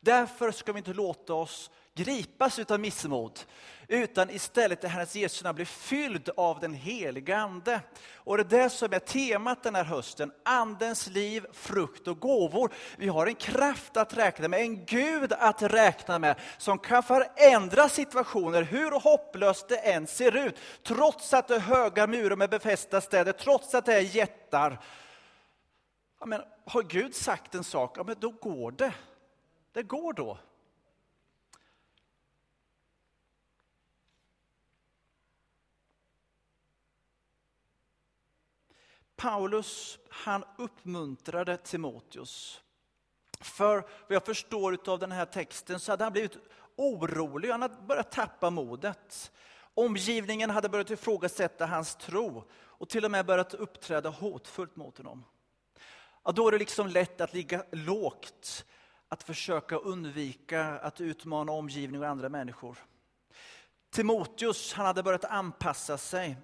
Därför 0.00 0.50
ska 0.50 0.72
vi 0.72 0.78
inte 0.78 0.92
låta 0.92 1.34
oss 1.34 1.70
gripas 1.94 2.58
av 2.58 2.80
missmod, 2.80 3.40
utan 3.88 4.30
istället 4.30 4.84
i 4.84 4.86
Herrens 4.86 5.16
Jesu 5.16 5.44
namn 5.44 5.56
bli 5.56 5.64
fylld 5.64 6.30
av 6.36 6.60
den 6.60 6.74
heliga 6.74 7.36
Ande. 7.36 7.80
Och 8.14 8.36
det 8.36 8.42
är 8.42 8.62
det 8.62 8.70
som 8.70 8.92
är 8.92 8.98
temat 8.98 9.62
den 9.62 9.74
här 9.74 9.84
hösten, 9.84 10.32
Andens 10.44 11.06
liv, 11.06 11.46
frukt 11.52 12.08
och 12.08 12.20
gåvor. 12.20 12.72
Vi 12.96 13.08
har 13.08 13.26
en 13.26 13.34
kraft 13.34 13.96
att 13.96 14.16
räkna 14.16 14.48
med, 14.48 14.60
en 14.60 14.84
Gud 14.84 15.32
att 15.32 15.62
räkna 15.62 16.18
med, 16.18 16.40
som 16.58 16.78
kan 16.78 17.02
förändra 17.02 17.88
situationer, 17.88 18.62
hur 18.62 18.90
hopplöst 18.90 19.68
det 19.68 19.76
än 19.76 20.06
ser 20.06 20.36
ut. 20.36 20.56
Trots 20.82 21.34
att 21.34 21.48
det 21.48 21.54
är 21.54 21.60
höga 21.60 22.06
murar 22.06 22.36
med 22.36 22.50
befästa 22.50 23.00
städer, 23.00 23.32
trots 23.32 23.74
att 23.74 23.86
det 23.86 23.94
är 23.94 24.00
jättar. 24.16 24.80
Ja, 26.20 26.26
men 26.26 26.42
har 26.66 26.82
Gud 26.82 27.14
sagt 27.14 27.54
en 27.54 27.64
sak, 27.64 27.98
ja, 27.98 28.04
men 28.04 28.16
då 28.18 28.30
går 28.30 28.72
det. 28.72 28.92
Det 29.74 29.82
går 29.82 30.12
då. 30.12 30.38
Paulus 39.16 39.98
han 40.08 40.44
uppmuntrade 40.58 41.56
Timoteus. 41.56 42.62
För 43.40 43.74
vad 43.76 43.90
jag 44.08 44.24
förstår 44.24 44.78
av 44.90 44.98
den 44.98 45.12
här 45.12 45.24
texten 45.24 45.80
så 45.80 45.92
hade 45.92 46.04
han 46.04 46.12
blivit 46.12 46.36
orolig, 46.76 47.50
han 47.50 47.62
hade 47.62 47.82
börjat 47.82 48.12
tappa 48.12 48.50
modet. 48.50 49.32
Omgivningen 49.74 50.50
hade 50.50 50.68
börjat 50.68 50.90
ifrågasätta 50.90 51.66
hans 51.66 51.96
tro 51.96 52.44
och 52.54 52.88
till 52.88 53.04
och 53.04 53.10
med 53.10 53.26
börjat 53.26 53.54
uppträda 53.54 54.10
hotfullt 54.10 54.76
mot 54.76 54.98
honom. 54.98 55.24
Ja, 56.24 56.32
då 56.32 56.48
är 56.48 56.52
det 56.52 56.58
liksom 56.58 56.88
lätt 56.88 57.20
att 57.20 57.34
ligga 57.34 57.64
lågt 57.72 58.64
att 59.08 59.22
försöka 59.22 59.76
undvika 59.76 60.64
att 60.64 61.00
utmana 61.00 61.52
omgivning 61.52 62.00
och 62.00 62.08
andra 62.08 62.28
människor. 62.28 62.78
Timoteus 63.90 64.72
han 64.72 64.86
hade 64.86 65.02
börjat 65.02 65.24
anpassa 65.24 65.98
sig. 65.98 66.36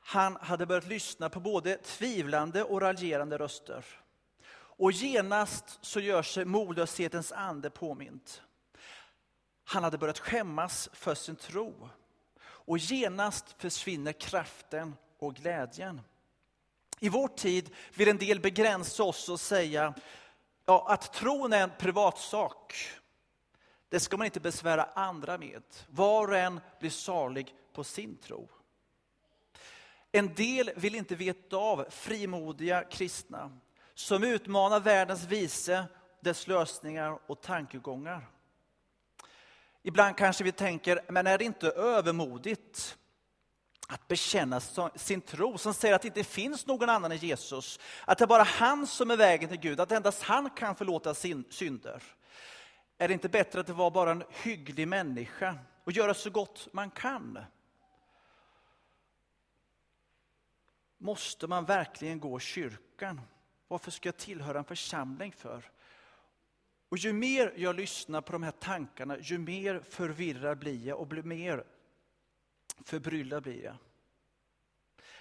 Han 0.00 0.36
hade 0.36 0.66
börjat 0.66 0.86
lyssna 0.86 1.30
på 1.30 1.40
både 1.40 1.76
tvivlande 1.76 2.64
och 2.64 2.80
raljerande 2.80 3.38
röster. 3.38 3.84
Och 4.54 4.92
genast 4.92 5.78
så 5.80 6.00
gör 6.00 6.22
sig 6.22 6.44
modlöshetens 6.44 7.32
ande 7.32 7.70
påmind. 7.70 8.30
Han 9.64 9.84
hade 9.84 9.98
börjat 9.98 10.18
skämmas 10.18 10.88
för 10.92 11.14
sin 11.14 11.36
tro. 11.36 11.88
Och 12.44 12.78
genast 12.78 13.54
försvinner 13.58 14.12
kraften 14.12 14.96
och 15.18 15.34
glädjen. 15.34 16.00
I 17.00 17.08
vår 17.08 17.28
tid 17.28 17.70
vill 17.94 18.08
en 18.08 18.18
del 18.18 18.40
begränsa 18.40 19.02
oss 19.02 19.28
och 19.28 19.40
säga 19.40 19.94
Ja, 20.72 20.84
att 20.88 21.12
tron 21.12 21.52
är 21.52 21.62
en 21.62 21.72
privatsak, 21.78 22.90
det 23.88 24.00
ska 24.00 24.16
man 24.16 24.24
inte 24.24 24.40
besvära 24.40 24.88
andra 24.94 25.38
med. 25.38 25.62
Var 25.88 26.28
och 26.28 26.36
en 26.36 26.60
blir 26.80 26.90
salig 26.90 27.54
på 27.72 27.84
sin 27.84 28.16
tro. 28.16 28.48
En 30.12 30.34
del 30.34 30.70
vill 30.76 30.94
inte 30.94 31.14
veta 31.14 31.56
av 31.56 31.86
frimodiga 31.90 32.84
kristna 32.84 33.58
som 33.94 34.24
utmanar 34.24 34.80
världens 34.80 35.24
vise, 35.24 35.84
dess 36.20 36.46
lösningar 36.46 37.18
och 37.26 37.40
tankegångar. 37.40 38.28
Ibland 39.82 40.16
kanske 40.16 40.44
vi 40.44 40.52
tänker, 40.52 41.00
men 41.08 41.26
är 41.26 41.38
det 41.38 41.44
inte 41.44 41.68
övermodigt 41.68 42.98
att 43.88 44.08
bekänna 44.08 44.60
sin 44.94 45.20
tro, 45.20 45.58
som 45.58 45.74
säger 45.74 45.94
att 45.94 46.02
det 46.02 46.08
inte 46.08 46.24
finns 46.24 46.66
någon 46.66 46.88
annan 46.88 47.12
än 47.12 47.18
Jesus. 47.18 47.80
Att 48.04 48.18
det 48.18 48.24
är 48.24 48.26
bara 48.26 48.42
han 48.42 48.86
som 48.86 49.10
är 49.10 49.16
vägen 49.16 49.48
till 49.48 49.60
Gud, 49.60 49.80
att 49.80 49.92
endast 49.92 50.22
han 50.22 50.50
kan 50.50 50.76
förlåta 50.76 51.14
sin 51.14 51.44
synder. 51.50 52.02
Är 52.98 53.08
det 53.08 53.14
inte 53.14 53.28
bättre 53.28 53.60
att 53.60 53.68
vara 53.68 53.90
bara 53.90 54.10
en 54.10 54.24
hygglig 54.42 54.88
människa 54.88 55.58
och 55.84 55.92
göra 55.92 56.14
så 56.14 56.30
gott 56.30 56.68
man 56.72 56.90
kan? 56.90 57.38
Måste 60.98 61.46
man 61.46 61.64
verkligen 61.64 62.20
gå 62.20 62.38
i 62.38 62.40
kyrkan? 62.40 63.20
Varför 63.68 63.90
ska 63.90 64.08
jag 64.08 64.16
tillhöra 64.16 64.58
en 64.58 64.64
församling 64.64 65.32
för? 65.32 65.70
Och 66.88 66.98
ju 66.98 67.12
mer 67.12 67.54
jag 67.56 67.76
lyssnar 67.76 68.20
på 68.20 68.32
de 68.32 68.42
här 68.42 68.50
tankarna, 68.50 69.18
ju 69.18 69.38
mer 69.38 69.82
förvirrad 69.90 70.58
blir 70.58 70.86
jag 70.86 71.00
och 71.00 71.06
blir 71.06 71.22
mer 71.22 71.64
Förbryllad 72.84 73.42
blir 73.42 73.64
jag. 73.64 73.76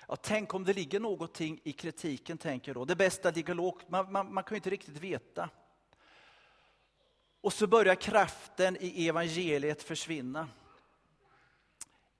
Ja, 0.07 0.15
tänk 0.15 0.53
om 0.53 0.63
det 0.63 0.73
ligger 0.73 0.99
någonting 0.99 1.61
i 1.63 1.71
kritiken, 1.71 2.37
tänker 2.37 2.69
jag 2.69 2.75
då. 2.75 2.85
Det 2.85 2.95
bästa 2.95 3.31
ligger 3.31 3.53
lågt, 3.53 3.89
man, 3.89 4.11
man, 4.11 4.33
man 4.33 4.43
kan 4.43 4.55
ju 4.55 4.57
inte 4.57 4.69
riktigt 4.69 4.97
veta. 4.97 5.49
Och 7.41 7.53
så 7.53 7.67
börjar 7.67 7.95
kraften 7.95 8.77
i 8.79 9.07
evangeliet 9.07 9.83
försvinna. 9.83 10.49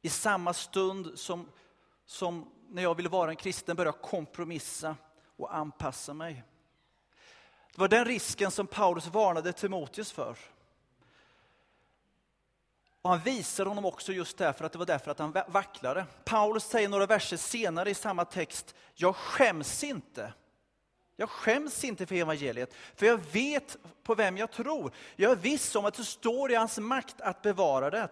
I 0.01 0.09
samma 0.09 0.53
stund 0.53 1.19
som, 1.19 1.49
som 2.05 2.51
när 2.69 2.81
jag 2.83 2.95
ville 2.95 3.09
vara 3.09 3.29
en 3.29 3.35
kristen 3.35 3.75
började 3.75 3.97
jag 3.97 4.01
kompromissa 4.09 4.95
och 5.35 5.55
anpassa 5.55 6.13
mig. 6.13 6.43
Det 7.73 7.81
var 7.81 7.87
den 7.87 8.05
risken 8.05 8.51
som 8.51 8.67
Paulus 8.67 9.07
varnade 9.07 9.53
Timoteus 9.53 10.11
för. 10.11 10.37
Och 13.01 13.09
han 13.09 13.19
visar 13.19 13.65
honom 13.65 13.85
också 13.85 14.13
just 14.13 14.37
därför 14.37 14.65
att 14.65 14.71
det 14.71 14.77
var 14.77 14.85
därför 14.85 15.11
att 15.11 15.19
han 15.19 15.37
vacklade. 15.47 16.05
Paulus 16.23 16.63
säger 16.63 16.89
några 16.89 17.05
verser 17.05 17.37
senare 17.37 17.89
i 17.89 17.93
samma 17.93 18.25
text, 18.25 18.75
jag 18.95 19.15
skäms 19.15 19.83
inte. 19.83 20.33
Jag 21.15 21.29
skäms 21.29 21.83
inte 21.83 22.05
för 22.05 22.15
evangeliet, 22.15 22.73
för 22.95 23.05
jag 23.05 23.17
vet 23.17 23.77
på 24.03 24.15
vem 24.15 24.37
jag 24.37 24.51
tror. 24.51 24.91
Jag 25.15 25.31
är 25.31 25.35
viss 25.35 25.75
om 25.75 25.85
att 25.85 25.93
det 25.93 26.03
står 26.03 26.51
i 26.51 26.55
hans 26.55 26.77
makt 26.77 27.21
att 27.21 27.41
bevara 27.41 27.89
det, 27.89 28.09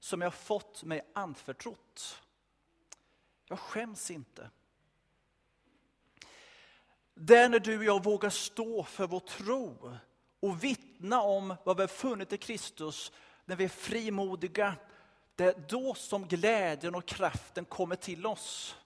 som 0.00 0.20
jag 0.20 0.34
fått 0.34 0.84
mig 0.84 1.02
anförtrott. 1.14 2.22
Jag 3.48 3.58
skäms 3.58 4.10
inte. 4.10 4.50
Där 7.14 7.44
är 7.44 7.48
när 7.48 7.58
du 7.58 7.78
och 7.78 7.84
jag 7.84 8.04
vågar 8.04 8.30
stå 8.30 8.84
för 8.84 9.06
vår 9.06 9.20
tro 9.20 9.96
och 10.40 10.64
vittna 10.64 11.20
om 11.20 11.54
vad 11.64 11.76
vi 11.76 11.82
har 11.82 11.88
funnit 11.88 12.32
i 12.32 12.38
Kristus 12.38 13.12
när 13.46 13.56
vi 13.56 13.64
är 13.64 13.68
frimodiga, 13.68 14.74
det 15.34 15.44
är 15.44 15.64
då 15.68 15.94
som 15.94 16.26
glädjen 16.26 16.94
och 16.94 17.06
kraften 17.06 17.64
kommer 17.64 17.96
till 17.96 18.26
oss. 18.26 18.76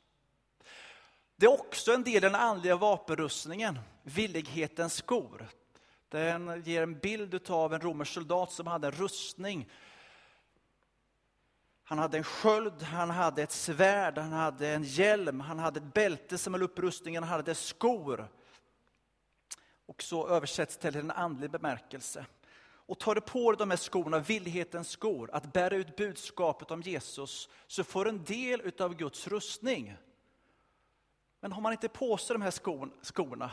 Det 1.37 1.47
är 1.47 1.61
också 1.61 1.93
en 1.93 2.05
del 2.05 2.17
i 2.17 2.21
den 2.21 2.35
andliga 2.35 2.77
vapenrustningen, 2.77 3.79
villighetens 4.03 4.95
skor. 4.95 5.49
Den 6.09 6.63
ger 6.65 6.83
en 6.83 6.99
bild 6.99 7.51
av 7.51 7.75
en 7.75 7.81
romersk 7.81 8.13
soldat 8.13 8.53
som 8.53 8.67
hade 8.67 8.87
en 8.87 8.93
rustning. 8.93 9.71
Han 11.85 11.99
hade 11.99 12.19
en 12.19 12.25
sköld, 12.25 12.83
han 12.83 13.11
hade 13.11 13.43
ett 13.43 13.53
svärd, 13.53 14.19
han 14.19 14.33
hade 14.33 14.69
en 14.69 14.85
hjälm, 14.85 15.41
han 15.41 15.59
hade 15.59 15.79
ett 15.79 15.95
bälte 15.95 16.39
som 16.39 16.55
höll 16.55 16.63
upp 16.63 16.79
rustningen, 16.79 17.23
han 17.23 17.33
hade 17.33 17.55
skor. 17.55 18.29
Och 19.87 20.03
så 20.03 20.29
översätts 20.29 20.77
det 20.77 20.91
till 20.91 21.01
en 21.01 21.11
andlig 21.11 21.51
bemärkelse. 21.51 22.27
Och 22.91 22.99
tar 22.99 23.15
du 23.15 23.21
på 23.21 23.53
dig 23.53 23.59
de 23.59 23.71
här 23.71 23.77
skorna, 23.77 24.19
villighetens 24.19 24.91
skor, 24.91 25.31
att 25.33 25.53
bära 25.53 25.77
ut 25.77 25.97
budskapet 25.97 26.71
om 26.71 26.83
Jesus, 26.83 27.49
så 27.67 27.85
får 27.85 28.05
du 28.05 28.11
en 28.11 28.25
del 28.25 28.73
av 28.79 28.95
Guds 28.95 29.29
rustning. 29.29 29.97
Men 31.41 31.53
har 31.53 31.61
man 31.61 31.73
inte 31.73 31.89
på 31.89 32.17
sig 32.17 32.35
de 32.35 32.43
här 32.43 32.51
skorna, 33.03 33.51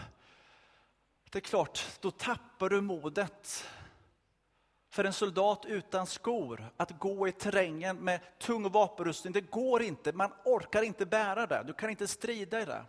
det 1.32 1.39
är 1.39 1.41
klart, 1.41 1.86
då 2.01 2.12
tappar 2.12 2.70
du 2.70 2.82
modet. 2.82 3.70
För 4.89 5.03
en 5.03 5.13
soldat 5.13 5.65
utan 5.65 6.08
skor, 6.08 6.70
att 6.77 7.00
gå 7.00 7.27
i 7.27 7.32
terrängen 7.32 7.98
med 7.98 8.20
tung 8.39 8.70
vapenrustning, 8.70 9.34
det 9.34 9.41
går 9.41 9.82
inte. 9.82 10.13
Man 10.13 10.34
orkar 10.46 10.82
inte 10.82 11.06
bära 11.06 11.48
det, 11.48 11.63
du 11.67 11.74
kan 11.74 11.89
inte 11.89 12.08
strida 12.08 12.62
i 12.62 12.65
det. 12.65 12.86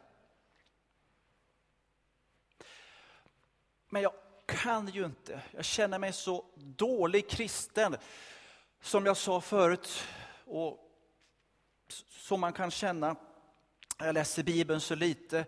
Men 3.89 4.03
jag 4.03 4.13
kan 4.49 4.89
ju 4.89 5.05
inte, 5.05 5.41
jag 5.51 5.65
känner 5.65 5.99
mig 5.99 6.13
så 6.13 6.45
dålig 6.57 7.29
kristen. 7.29 7.97
Som 8.83 9.07
jag 9.07 9.17
sa 9.17 9.41
förut, 9.41 10.05
och 10.45 10.79
som 12.11 12.41
man 12.41 12.53
kan 12.53 12.71
känna, 12.71 13.17
jag 13.99 14.15
läser 14.15 14.43
Bibeln 14.43 14.81
så 14.81 14.95
lite, 14.95 15.47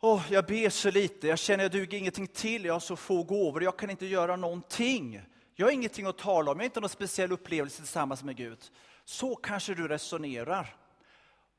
oh, 0.00 0.22
jag 0.30 0.46
ber 0.46 0.70
så 0.70 0.90
lite, 0.90 1.26
jag 1.26 1.38
känner 1.38 1.66
att 1.66 1.74
jag 1.74 1.82
duger 1.82 1.98
ingenting 1.98 2.26
till, 2.26 2.64
jag 2.64 2.72
har 2.72 2.80
så 2.80 2.96
få 2.96 3.22
gåvor, 3.22 3.62
jag 3.62 3.78
kan 3.78 3.90
inte 3.90 4.06
göra 4.06 4.36
någonting. 4.36 5.22
Jag 5.54 5.66
har 5.66 5.72
ingenting 5.72 6.06
att 6.06 6.18
tala 6.18 6.50
om, 6.50 6.56
jag 6.56 6.62
har 6.62 6.64
inte 6.64 6.80
någon 6.80 6.88
speciell 6.88 7.32
upplevelse 7.32 7.76
tillsammans 7.76 8.24
med 8.24 8.36
Gud. 8.36 8.58
Så 9.04 9.36
kanske 9.36 9.74
du 9.74 9.88
resonerar. 9.88 10.76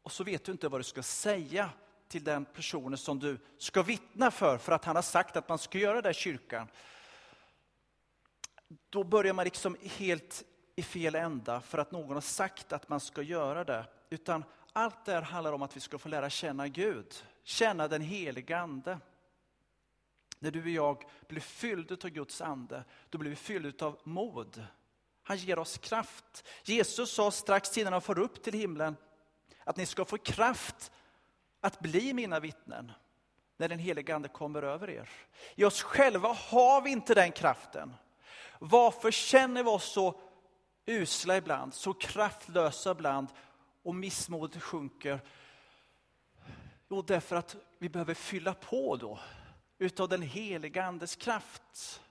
Och 0.04 0.12
så 0.12 0.24
vet 0.24 0.46
du 0.46 0.52
inte 0.52 0.68
vad 0.68 0.80
du 0.80 0.84
ska 0.84 1.04
säga 1.04 1.70
till 2.08 2.24
den 2.24 2.46
personen 2.46 2.98
som 2.98 3.20
du 3.20 3.40
ska 3.58 3.84
vittna 3.84 4.32
för, 4.32 4.58
för 4.58 4.72
att 4.72 4.86
han 4.86 4.96
har 4.96 5.04
sagt 5.04 5.36
att 5.38 5.50
man 5.50 5.58
ska 5.58 5.78
göra 5.78 6.02
det 6.02 6.10
i 6.10 6.14
kyrkan. 6.14 6.68
Då 8.90 9.04
börjar 9.04 9.34
man 9.34 9.46
liksom 9.46 9.78
helt 9.82 10.44
i 10.76 10.84
fel 10.84 11.16
ända 11.16 11.62
för 11.62 11.78
att 11.78 11.92
någon 11.92 12.14
har 12.14 12.22
sagt 12.22 12.74
att 12.74 12.90
man 12.90 13.00
ska 13.00 13.22
göra 13.22 13.64
det. 13.64 13.86
Utan 14.10 14.44
allt 14.74 15.06
det 15.06 15.12
här 15.12 15.22
handlar 15.22 15.54
om 15.54 15.62
att 15.62 15.76
vi 15.76 15.80
ska 15.80 15.98
få 15.98 16.10
lära 16.10 16.30
känna 16.30 16.68
Gud, 16.68 17.24
känna 17.44 17.88
den 17.88 18.02
heliga 18.02 18.58
Ande. 18.58 19.00
När 20.40 20.52
du 20.52 20.62
och 20.62 20.70
jag 20.70 21.04
blir 21.28 21.42
fyllda 21.42 21.96
av 22.04 22.10
Guds 22.10 22.42
ande, 22.42 22.84
då 23.10 23.18
blir 23.18 23.30
vi 23.30 23.36
fyllda 23.36 23.86
av 23.86 24.00
mod. 24.04 24.64
Han 25.24 25.38
ger 25.38 25.60
oss 25.60 25.78
kraft. 25.78 26.48
Jesus 26.64 27.12
sa 27.12 27.32
strax 27.32 27.78
innan 27.78 27.94
han 27.94 28.02
for 28.02 28.20
upp 28.20 28.44
till 28.44 28.54
himlen 28.54 28.96
att 29.64 29.78
ni 29.78 29.86
ska 29.86 30.06
få 30.06 30.18
kraft 30.18 30.92
att 31.62 31.80
bli 31.80 32.14
mina 32.14 32.40
vittnen 32.40 32.92
när 33.58 33.68
den 33.68 33.80
helige 33.80 34.16
Ande 34.16 34.28
kommer 34.28 34.62
över 34.62 34.90
er. 34.90 35.10
I 35.56 35.64
oss 35.64 35.82
själva 35.82 36.34
har 36.34 36.82
vi 36.82 36.90
inte 36.90 37.14
den 37.14 37.32
kraften. 37.32 37.94
Varför 38.60 39.12
känner 39.12 39.64
vi 39.64 39.70
oss 39.70 39.92
så 39.92 40.20
usla 40.86 41.38
ibland, 41.38 41.74
så 41.74 41.94
kraftlösa 41.94 42.92
ibland 42.92 43.28
och 43.84 43.96
missmodet 43.96 44.64
sjunker? 44.64 45.20
Jo, 46.90 47.02
därför 47.02 47.36
att 47.36 47.56
vi 47.80 47.90
behöver 47.90 48.14
fylla 48.14 48.54
på 48.54 48.96
då 48.96 49.20
utav 49.78 50.10
den 50.10 50.22
heliga 50.22 50.84
Andes 50.84 51.16
kraft. 51.16 52.02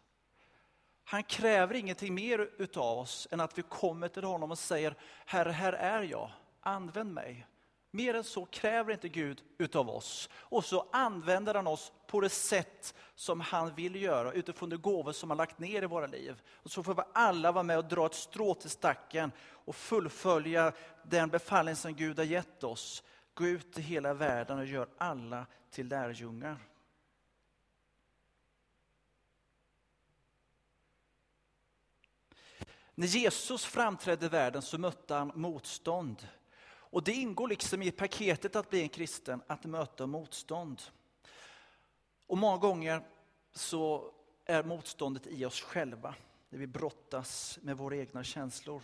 Han 1.05 1.23
kräver 1.23 1.75
ingenting 1.75 2.15
mer 2.15 2.51
utav 2.59 2.99
oss 2.99 3.29
än 3.31 3.41
att 3.41 3.59
vi 3.59 3.63
kommer 3.63 4.09
till 4.09 4.25
honom 4.25 4.51
och 4.51 4.59
säger 4.59 4.95
Herre, 5.27 5.53
här 5.53 5.73
är 5.73 6.03
jag, 6.03 6.31
använd 6.61 7.13
mig. 7.13 7.47
Mer 7.97 8.15
än 8.15 8.25
så 8.25 8.47
kräver 8.47 8.93
inte 8.93 9.09
Gud 9.09 9.43
utav 9.59 9.91
oss. 9.91 10.29
Och 10.35 10.65
så 10.65 10.89
använder 10.93 11.55
han 11.55 11.67
oss 11.67 11.93
på 12.07 12.21
det 12.21 12.29
sätt 12.29 12.95
som 13.15 13.41
han 13.41 13.75
vill 13.75 14.03
göra 14.03 14.33
utifrån 14.33 14.71
de 14.71 14.77
gåvor 14.77 15.13
som 15.13 15.31
han 15.31 15.37
lagt 15.37 15.59
ner 15.59 15.83
i 15.83 15.87
våra 15.87 16.07
liv. 16.07 16.43
Och 16.51 16.71
så 16.71 16.83
får 16.83 16.95
vi 16.95 17.03
alla 17.13 17.53
vara 17.53 17.63
med 17.63 17.79
och 17.79 17.85
dra 17.85 18.07
ett 18.07 18.15
strå 18.15 18.55
till 18.55 18.71
stacken 18.71 19.33
och 19.41 19.77
fullfölja 19.77 20.73
den 21.03 21.29
befallning 21.29 21.77
som 21.77 21.95
Gud 21.95 22.19
har 22.19 22.25
gett 22.25 22.65
oss. 22.65 23.03
Gå 23.35 23.47
ut 23.47 23.79
i 23.79 23.83
hela 23.83 24.15
världen 24.15 24.59
och 24.59 24.67
gör 24.67 24.89
alla 24.99 25.47
till 25.71 25.89
lärjungar. 25.89 26.59
När 32.95 33.07
Jesus 33.07 33.65
framträdde 33.65 34.27
i 34.27 34.29
världen 34.29 34.63
så 34.63 34.79
mötte 34.79 35.15
han 35.15 35.33
motstånd. 35.35 36.29
Och 36.91 37.03
det 37.03 37.13
ingår 37.13 37.49
liksom 37.49 37.83
i 37.83 37.91
paketet 37.91 38.57
att 38.57 38.71
bli 38.71 38.83
en 38.83 38.89
kristen, 38.89 39.43
att 39.47 39.65
möta 39.65 40.07
motstånd. 40.07 40.83
Och 42.27 42.39
många 42.39 42.57
gånger 42.57 43.03
så 43.53 44.13
är 44.45 44.63
motståndet 44.63 45.27
i 45.27 45.45
oss 45.45 45.61
själva, 45.61 46.15
när 46.49 46.59
vi 46.59 46.67
brottas 46.67 47.59
med 47.63 47.77
våra 47.77 47.97
egna 47.97 48.25
känslor. 48.25 48.83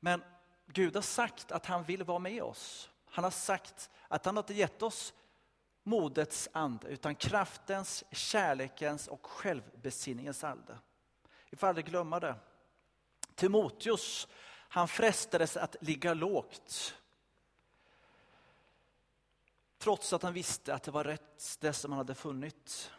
Men 0.00 0.22
Gud 0.66 0.94
har 0.94 1.02
sagt 1.02 1.52
att 1.52 1.66
han 1.66 1.84
vill 1.84 2.04
vara 2.04 2.18
med 2.18 2.42
oss. 2.42 2.90
Han 3.04 3.24
har 3.24 3.30
sagt 3.30 3.90
att 4.08 4.24
han 4.24 4.38
inte 4.38 4.54
gett 4.54 4.82
oss 4.82 5.14
modets 5.82 6.48
ande, 6.52 6.88
utan 6.88 7.14
kraftens, 7.14 8.04
kärlekens 8.12 9.08
och 9.08 9.26
självbesinningens 9.26 10.44
ande. 10.44 10.78
Vi 11.50 11.56
får 11.56 11.66
aldrig 11.66 11.86
glömma 11.86 12.20
det. 12.20 12.34
Timoteus, 13.34 14.28
han 14.68 14.88
frestades 14.88 15.56
att 15.56 15.76
ligga 15.80 16.14
lågt. 16.14 16.94
Trots 19.78 20.12
att 20.12 20.22
han 20.22 20.32
visste 20.32 20.74
att 20.74 20.82
det 20.82 20.90
var 20.90 21.04
rätt, 21.04 21.56
det 21.60 21.72
som 21.72 21.92
han 21.92 21.98
hade 21.98 22.14
funnit. 22.14 22.90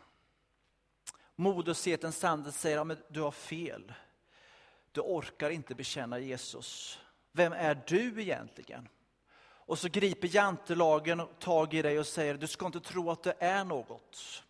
Modlöshetens 1.35 2.23
ande 2.23 2.51
säger, 2.51 2.77
ja, 2.77 2.95
du 3.09 3.21
har 3.21 3.31
fel. 3.31 3.93
Du 4.91 5.01
orkar 5.01 5.49
inte 5.49 5.75
bekänna 5.75 6.19
Jesus. 6.19 6.99
Vem 7.31 7.53
är 7.53 7.83
du 7.87 8.21
egentligen? 8.21 8.89
Och 9.39 9.79
så 9.79 9.87
griper 9.89 10.35
jantelagen 10.35 11.27
tag 11.39 11.73
i 11.73 11.81
dig 11.81 11.99
och 11.99 12.07
säger, 12.07 12.33
du 12.37 12.47
ska 12.47 12.65
inte 12.65 12.79
tro 12.79 13.11
att 13.11 13.23
det 13.23 13.35
är 13.39 13.63
något. 13.63 14.43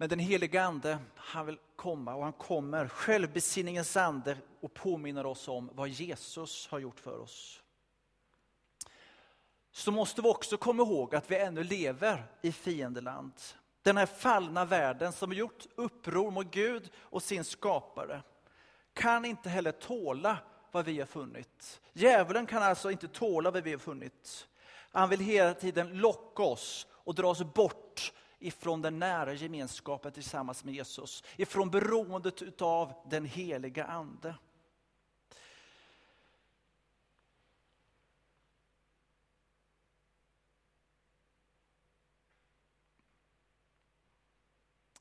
Men 0.00 0.08
den 0.08 0.18
helige 0.18 0.62
Ande, 0.62 0.98
han 1.14 1.46
vill 1.46 1.58
komma 1.76 2.14
och 2.14 2.22
han 2.22 2.32
kommer, 2.32 2.88
självbesinningens 2.88 3.96
ande 3.96 4.36
och 4.60 4.74
påminner 4.74 5.26
oss 5.26 5.48
om 5.48 5.70
vad 5.72 5.88
Jesus 5.88 6.68
har 6.70 6.78
gjort 6.78 7.00
för 7.00 7.18
oss. 7.18 7.62
Så 9.72 9.92
måste 9.92 10.22
vi 10.22 10.28
också 10.28 10.56
komma 10.56 10.82
ihåg 10.82 11.14
att 11.14 11.30
vi 11.30 11.36
ännu 11.36 11.64
lever 11.64 12.26
i 12.42 12.52
fiendeland. 12.52 13.32
Den 13.82 13.96
här 13.96 14.06
fallna 14.06 14.64
världen 14.64 15.12
som 15.12 15.30
har 15.30 15.36
gjort 15.36 15.66
uppror 15.74 16.30
mot 16.30 16.50
Gud 16.50 16.90
och 16.96 17.22
sin 17.22 17.44
skapare 17.44 18.22
kan 18.92 19.24
inte 19.24 19.48
heller 19.48 19.72
tåla 19.72 20.38
vad 20.72 20.84
vi 20.84 20.98
har 20.98 21.06
funnit. 21.06 21.80
Djävulen 21.92 22.46
kan 22.46 22.62
alltså 22.62 22.90
inte 22.90 23.08
tåla 23.08 23.50
vad 23.50 23.62
vi 23.62 23.70
har 23.70 23.78
funnit. 23.78 24.48
Han 24.90 25.08
vill 25.08 25.20
hela 25.20 25.54
tiden 25.54 25.98
locka 25.98 26.42
oss 26.42 26.86
och 26.90 27.14
dra 27.14 27.28
oss 27.28 27.42
bort 27.54 28.12
ifrån 28.38 28.82
den 28.82 28.98
nära 28.98 29.32
gemenskapen 29.34 30.12
tillsammans 30.12 30.64
med 30.64 30.74
Jesus, 30.74 31.24
ifrån 31.36 31.70
beroendet 31.70 32.42
utav 32.42 32.92
den 33.10 33.24
heliga 33.24 33.84
Ande. 33.84 34.34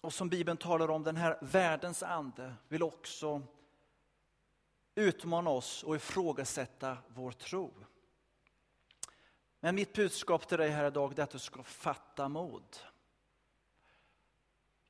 Och 0.02 0.14
som 0.14 0.30
Bibeln 0.30 0.58
talar 0.58 0.90
om, 0.90 1.04
den 1.04 1.16
här 1.16 1.38
världens 1.42 2.04
ande 2.04 2.54
vill 2.68 2.84
också 2.84 3.42
utmana 4.96 5.50
oss 5.50 5.84
och 5.84 5.96
ifrågasätta 5.96 6.98
vår 7.08 7.32
tro. 7.32 7.74
Men 9.60 9.76
mitt 9.76 9.94
budskap 9.94 10.48
till 10.48 10.58
dig 10.58 10.70
här 10.70 10.88
idag 10.88 11.20
är 11.20 11.24
att 11.24 11.30
du 11.30 11.40
ska 11.40 11.64
fatta 11.64 12.30
mod. 12.30 12.78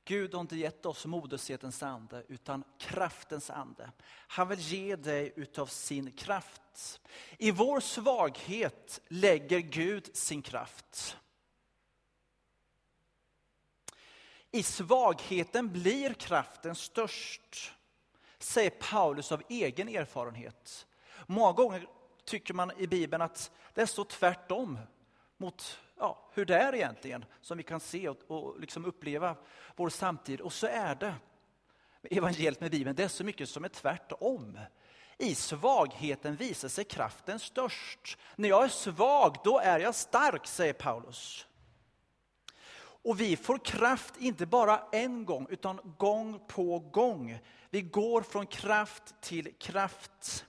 Gud 0.08 0.34
har 0.34 0.40
inte 0.40 0.56
gett 0.56 0.86
oss 0.86 1.06
modlöshetens 1.06 1.82
ande, 1.82 2.24
utan 2.28 2.64
kraftens 2.78 3.50
ande. 3.50 3.90
Han 4.06 4.48
vill 4.48 4.60
ge 4.60 4.96
dig 4.96 5.32
utav 5.36 5.66
sin 5.66 6.12
kraft. 6.12 7.00
I 7.38 7.50
vår 7.50 7.80
svaghet 7.80 9.00
lägger 9.08 9.58
Gud 9.58 10.16
sin 10.16 10.42
kraft. 10.42 11.16
I 14.50 14.62
svagheten 14.62 15.72
blir 15.72 16.14
kraften 16.14 16.74
störst, 16.74 17.72
säger 18.38 18.70
Paulus 18.70 19.32
av 19.32 19.42
egen 19.48 19.88
erfarenhet. 19.88 20.86
Många 21.26 21.52
gånger 21.52 21.86
tycker 22.24 22.54
man 22.54 22.72
i 22.78 22.86
Bibeln 22.86 23.22
att 23.22 23.50
det 23.74 23.82
är 23.82 23.86
så 23.86 24.04
tvärtom 24.04 24.78
mot 25.36 25.78
ja, 25.98 26.28
hur 26.34 26.44
det 26.44 26.56
är 26.56 26.74
egentligen, 26.74 27.24
som 27.40 27.58
vi 27.58 27.62
kan 27.62 27.80
se 27.80 28.08
och, 28.08 28.16
och 28.26 28.60
liksom 28.60 28.84
uppleva 28.84 29.36
vår 29.76 29.88
samtid. 29.88 30.40
Och 30.40 30.52
så 30.52 30.66
är 30.66 30.94
det. 30.94 31.14
Evangeliet 32.02 32.60
med 32.60 32.70
Bibeln, 32.70 32.96
det 32.96 33.04
är 33.04 33.08
så 33.08 33.24
mycket 33.24 33.48
som 33.48 33.64
är 33.64 33.68
tvärtom. 33.68 34.58
I 35.18 35.34
svagheten 35.34 36.36
visar 36.36 36.68
sig 36.68 36.84
kraften 36.84 37.38
störst. 37.38 38.18
När 38.36 38.48
jag 38.48 38.64
är 38.64 38.68
svag, 38.68 39.36
då 39.44 39.58
är 39.58 39.80
jag 39.80 39.94
stark, 39.94 40.46
säger 40.46 40.72
Paulus. 40.72 41.46
Och 42.80 43.20
vi 43.20 43.36
får 43.36 43.58
kraft 43.58 44.14
inte 44.18 44.46
bara 44.46 44.82
en 44.92 45.24
gång, 45.24 45.46
utan 45.50 45.80
gång 45.98 46.40
på 46.48 46.78
gång. 46.78 47.38
Vi 47.70 47.82
går 47.82 48.22
från 48.22 48.46
kraft 48.46 49.14
till 49.20 49.54
kraft. 49.58 50.44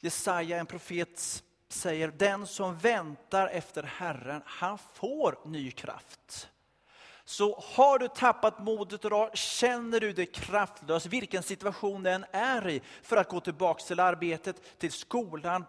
Jesaja, 0.00 0.58
en 0.58 0.66
profet, 0.66 1.44
säger 1.74 2.08
den 2.08 2.46
som 2.46 2.78
väntar 2.78 3.48
efter 3.48 3.82
Herren, 3.82 4.42
han 4.46 4.78
får 4.78 5.38
ny 5.44 5.70
kraft. 5.70 6.50
Så 7.24 7.60
har 7.60 7.98
du 7.98 8.08
tappat 8.08 8.58
modet 8.58 9.04
idag, 9.04 9.36
känner 9.36 10.00
du 10.00 10.12
dig 10.12 10.26
kraftlös, 10.26 11.06
vilken 11.06 11.42
situation 11.42 12.02
den 12.02 12.24
är 12.30 12.68
i, 12.68 12.82
för 13.02 13.16
att 13.16 13.28
gå 13.28 13.40
tillbaka 13.40 13.84
till 13.84 14.00
arbetet, 14.00 14.78
till 14.78 14.92
skolan, 14.92 15.64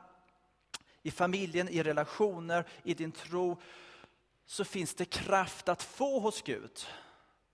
i 1.04 1.12
familjen, 1.12 1.70
i 1.70 1.84
relationer, 1.84 2.65
i 2.84 2.94
din 2.94 3.12
tro, 3.12 3.62
så 4.46 4.65
finns 4.65 4.96
det 4.96 5.06
kraft 5.06 5.70
att 5.70 5.84
få 5.84 6.20
hos 6.20 6.41
Gud. 6.41 6.88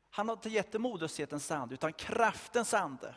Han 0.10 0.28
har 0.28 0.36
inte 0.36 0.50
gett 0.50 0.72
dig 0.72 0.82
modlöshetens 0.82 1.52
ande, 1.52 1.74
utan 1.74 1.94
kraftens 1.94 2.74
ande. 2.74 3.16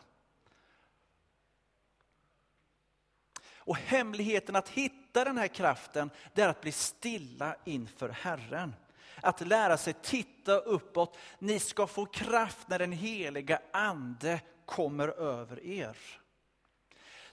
Och 3.59 3.77
hemligheten 3.77 4.57
att 4.57 4.69
hitta 4.69 5.04
den 5.15 5.39
här 5.39 5.49
kraften, 5.49 6.11
det 6.35 6.43
är 6.43 6.49
att 6.49 6.61
bli 6.61 6.73
stilla 6.73 7.57
inför 7.65 8.09
Herren. 8.09 8.75
Att 9.21 9.47
lära 9.47 9.77
sig 9.77 9.93
titta 9.93 10.57
uppåt. 10.59 11.19
Ni 11.39 11.59
ska 11.59 11.87
få 11.87 12.07
kraft 12.07 12.69
när 12.69 12.79
den 12.79 12.93
heliga 12.93 13.61
ande 13.73 14.41
kommer 14.67 15.09
över 15.09 15.65
er. 15.65 15.97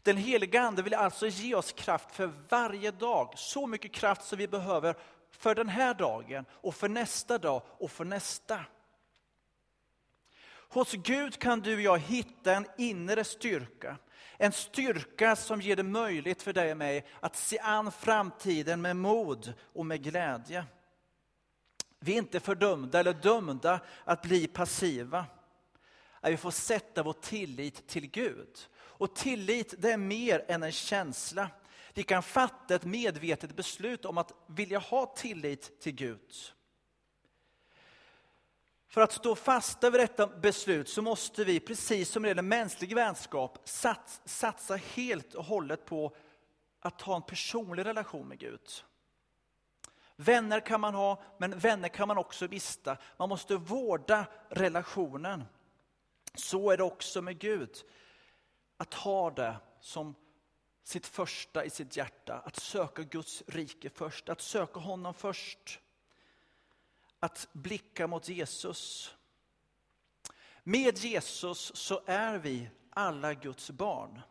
Den 0.04 0.18
heliga 0.18 0.62
ande 0.62 0.82
vill 0.82 0.94
alltså 0.94 1.28
ge 1.28 1.56
oss 1.56 1.72
kraft 1.72 2.16
för 2.16 2.32
varje 2.50 2.92
dag. 2.92 3.34
Så 3.36 3.68
mycket 3.68 3.92
kraft 3.92 4.24
som 4.24 4.38
vi 4.38 4.48
behöver 4.48 4.96
för 5.32 5.56
den 5.56 5.70
här 5.70 5.94
dagen 5.94 6.46
och 6.52 6.76
för 6.76 6.90
nästa 6.90 7.38
dag 7.38 7.62
och 7.68 7.92
för 7.92 8.06
nästa. 8.06 8.66
Hos 10.74 10.92
Gud 10.92 11.40
kan 11.40 11.60
du 11.60 11.76
och 11.76 11.82
jag 11.82 12.00
hitta 12.00 12.56
en 12.56 12.68
inre 12.78 13.24
styrka. 13.24 13.98
En 14.38 14.52
styrka 14.52 15.36
som 15.36 15.62
ger 15.62 15.76
det 15.76 15.84
möjligt 15.84 16.42
för 16.42 16.54
dig 16.54 16.72
och 16.72 16.78
mig 16.78 17.06
att 17.20 17.36
se 17.36 17.60
an 17.60 17.92
framtiden 17.92 18.82
med 18.82 18.96
mod 18.96 19.54
och 19.74 19.86
med 19.86 20.04
glädje. 20.04 20.66
Vi 22.00 22.14
är 22.14 22.18
inte 22.18 22.40
fördömda 22.40 23.00
eller 23.00 23.14
dömda 23.14 23.80
att 24.04 24.22
bli 24.22 24.48
passiva. 24.48 25.26
Vi 26.24 26.38
får 26.38 26.52
sätta 26.52 27.04
vår 27.04 27.14
tillit 27.14 27.88
till 27.88 28.10
Gud. 28.10 28.60
Och 28.74 29.16
tillit 29.16 29.74
det 29.78 29.92
är 29.92 29.98
mer 29.98 30.46
än 30.48 30.64
en 30.64 30.72
känsla. 30.72 31.50
Vi 31.94 32.04
kan 32.04 32.24
fatta 32.24 32.76
ett 32.76 32.86
medvetet 32.86 33.56
beslut 33.56 34.06
om 34.06 34.18
att 34.18 34.34
vilja 34.48 34.80
ha 34.80 35.06
tillit 35.06 35.82
till 35.82 35.94
Gud. 35.94 36.34
För 38.92 39.02
att 39.02 39.12
stå 39.12 39.36
fasta 39.36 39.90
vid 39.90 40.02
detta 40.02 40.28
beslut 40.28 40.90
så 40.90 41.02
måste 41.02 41.44
vi, 41.44 41.60
precis 41.60 42.10
som 42.10 42.24
det 42.24 42.42
mänsklig 42.42 42.96
vänskap, 42.96 43.60
satsa 44.26 44.76
helt 44.76 45.34
och 45.34 45.46
hållet 45.46 45.86
på 45.86 46.16
att 46.80 47.02
ha 47.02 47.16
en 47.16 47.22
personlig 47.22 47.86
relation 47.86 48.28
med 48.28 48.40
Gud. 48.40 48.62
Vänner 50.16 50.60
kan 50.60 50.82
man 50.82 50.96
ha, 50.96 51.24
men 51.38 51.60
vänner 51.60 51.88
kan 51.88 52.08
man 52.08 52.18
också 52.18 52.48
mista. 52.48 52.98
Man 53.18 53.30
måste 53.30 53.56
vårda 53.56 54.26
relationen. 54.50 55.44
Så 56.34 56.72
är 56.72 56.78
det 56.78 56.84
också 56.84 57.22
med 57.22 57.40
Gud. 57.40 57.78
Att 58.78 58.94
ha 58.94 59.32
det 59.32 59.56
som 59.82 60.16
sitt 60.84 61.08
första 61.08 61.66
i 61.66 61.70
sitt 61.70 61.98
hjärta, 61.98 62.42
att 62.46 62.56
söka 62.56 63.04
Guds 63.04 63.44
rike 63.48 63.90
först, 63.90 64.30
att 64.30 64.42
söka 64.42 64.80
honom 64.80 65.14
först. 65.14 65.80
Att 67.24 67.48
blicka 67.54 68.08
mot 68.08 68.30
Jesus. 68.30 69.14
Med 70.64 70.98
Jesus 70.98 71.72
så 71.76 72.02
är 72.06 72.38
vi 72.38 72.70
alla 72.90 73.34
Guds 73.34 73.72
barn. 73.72 74.22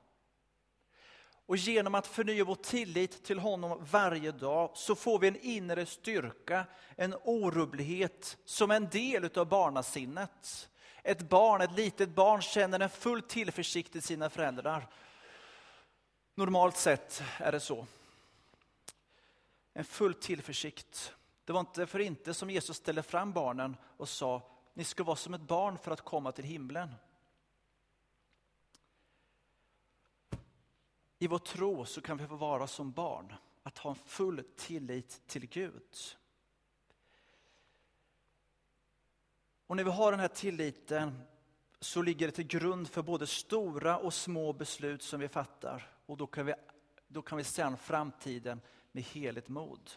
Och 1.47 1.57
genom 1.57 1.95
att 1.95 2.07
förnya 2.07 2.45
vår 2.45 2.55
tillit 2.55 3.25
till 3.25 3.39
honom 3.39 3.87
varje 3.91 4.33
dag 4.33 4.71
så 4.75 4.95
får 4.95 5.19
vi 5.19 5.29
en 5.29 5.41
inre 5.41 5.87
styrka, 5.87 6.67
en 6.97 7.15
orubblighet 7.25 8.37
som 8.45 8.71
en 8.71 8.89
del 8.89 9.39
av 9.39 9.49
barnasinnet. 9.49 10.69
Ett 11.03 11.29
barn, 11.29 11.61
ett 11.61 11.77
litet 11.77 12.09
barn 12.09 12.43
känner 12.43 12.81
en 12.81 12.91
full 12.91 13.23
tillförsikt 13.23 13.93
till 13.93 14.03
sina 14.03 14.31
föräldrar. 14.31 14.89
Normalt 16.35 16.77
sett 16.77 17.23
är 17.39 17.53
det 17.53 17.61
så. 17.61 17.87
En 19.75 19.85
full 19.85 20.15
tillförsikt. 20.15 21.15
Det 21.51 21.55
var 21.55 21.61
inte 21.61 21.87
för 21.87 21.99
inte 21.99 22.35
som 22.35 22.51
Jesus 22.51 22.77
ställde 22.77 23.03
fram 23.03 23.33
barnen 23.33 23.77
och 23.97 24.09
sa, 24.09 24.43
ni 24.75 24.85
ska 24.85 25.05
vara 25.05 25.17
som 25.17 25.35
ett 25.35 25.41
barn 25.41 25.79
för 25.79 25.91
att 25.91 26.01
komma 26.01 26.33
till 26.33 26.45
himlen. 26.45 26.95
I 31.19 31.27
vår 31.27 31.39
tro 31.39 31.85
så 31.85 32.01
kan 32.01 32.17
vi 32.17 32.27
få 32.27 32.37
vara 32.37 32.67
som 32.67 32.93
barn, 32.93 33.35
att 33.63 33.79
ha 33.79 33.91
en 33.91 33.97
full 33.97 34.45
tillit 34.57 35.23
till 35.27 35.47
Gud. 35.47 35.97
Och 39.67 39.77
när 39.77 39.85
vi 39.85 39.91
har 39.91 40.11
den 40.11 40.21
här 40.21 40.29
tilliten 40.29 41.23
så 41.81 42.03
ligger 42.03 42.27
det 42.27 42.33
till 42.33 42.47
grund 42.47 42.89
för 42.89 43.03
både 43.03 43.27
stora 43.27 43.99
och 43.99 44.15
små 44.15 44.53
beslut 44.53 45.03
som 45.03 45.21
vi 45.21 45.29
fattar. 45.29 45.91
Och 46.07 46.17
då 46.17 46.27
kan 46.27 46.47
vi, 46.47 46.55
då 47.09 47.23
kan 47.23 47.39
vi 47.39 47.45
se 47.45 47.63
an 47.63 47.77
framtiden 47.77 48.61
med 48.93 49.03
heligt 49.03 49.49
mod. 49.49 49.91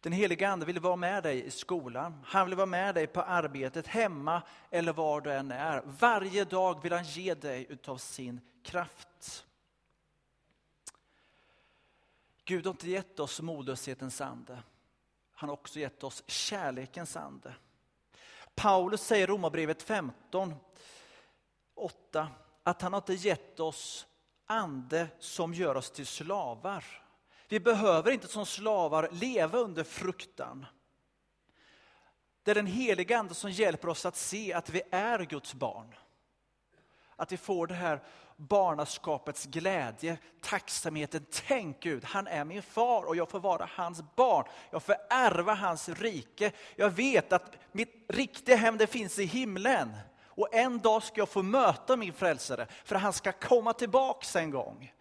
Den 0.00 0.12
heliga 0.12 0.48
Ande 0.48 0.66
vill 0.66 0.78
vara 0.78 0.96
med 0.96 1.22
dig 1.22 1.44
i 1.44 1.50
skolan, 1.50 2.24
han 2.26 2.46
vill 2.46 2.54
vara 2.54 2.66
med 2.66 2.94
dig 2.94 3.06
på 3.06 3.22
arbetet, 3.22 3.86
hemma 3.86 4.42
eller 4.70 4.92
var 4.92 5.20
du 5.20 5.32
än 5.32 5.52
är. 5.52 5.82
Varje 5.84 6.44
dag 6.44 6.82
vill 6.82 6.92
han 6.92 7.04
ge 7.04 7.34
dig 7.34 7.66
utav 7.68 7.98
sin 7.98 8.40
kraft. 8.62 9.46
Gud 12.44 12.66
har 12.66 12.70
inte 12.70 12.90
gett 12.90 13.20
oss 13.20 13.40
modlöshetens 13.40 14.20
ande. 14.20 14.62
Han 15.32 15.48
har 15.48 15.56
också 15.56 15.78
gett 15.78 16.04
oss 16.04 16.22
kärlekens 16.26 17.16
ande. 17.16 17.54
Paulus 18.54 19.02
säger 19.02 19.24
i 19.24 19.26
Romarbrevet 19.26 19.82
15, 19.82 20.54
8, 21.74 22.28
att 22.62 22.82
han 22.82 22.92
har 22.92 23.00
inte 23.00 23.14
gett 23.14 23.60
oss 23.60 24.06
ande 24.46 25.08
som 25.18 25.54
gör 25.54 25.74
oss 25.74 25.90
till 25.90 26.06
slavar. 26.06 27.05
Vi 27.48 27.60
behöver 27.60 28.10
inte 28.10 28.28
som 28.28 28.46
slavar 28.46 29.08
leva 29.12 29.58
under 29.58 29.84
fruktan. 29.84 30.66
Det 32.42 32.50
är 32.50 32.54
den 32.54 32.66
heliga 32.66 33.18
Ande 33.18 33.34
som 33.34 33.50
hjälper 33.50 33.88
oss 33.88 34.06
att 34.06 34.16
se 34.16 34.52
att 34.52 34.70
vi 34.70 34.82
är 34.90 35.18
Guds 35.18 35.54
barn. 35.54 35.94
Att 37.16 37.32
vi 37.32 37.36
får 37.36 37.66
det 37.66 37.74
här 37.74 38.02
barnaskapets 38.36 39.46
glädje, 39.46 40.18
tacksamheten. 40.40 41.26
Tänk 41.46 41.82
Gud, 41.82 42.04
han 42.04 42.26
är 42.26 42.44
min 42.44 42.62
far 42.62 43.02
och 43.02 43.16
jag 43.16 43.30
får 43.30 43.40
vara 43.40 43.68
hans 43.72 44.02
barn. 44.16 44.44
Jag 44.70 44.82
får 44.82 44.96
ärva 45.10 45.54
hans 45.54 45.88
rike. 45.88 46.52
Jag 46.76 46.90
vet 46.90 47.32
att 47.32 47.56
mitt 47.72 48.04
riktiga 48.08 48.56
hem 48.56 48.78
det 48.78 48.86
finns 48.86 49.18
i 49.18 49.24
himlen. 49.24 49.92
Och 50.24 50.54
en 50.54 50.78
dag 50.78 51.02
ska 51.02 51.20
jag 51.20 51.28
få 51.28 51.42
möta 51.42 51.96
min 51.96 52.12
frälsare, 52.12 52.66
för 52.84 52.96
han 52.96 53.12
ska 53.12 53.32
komma 53.32 53.72
tillbaks 53.72 54.36
en 54.36 54.50
gång. 54.50 54.92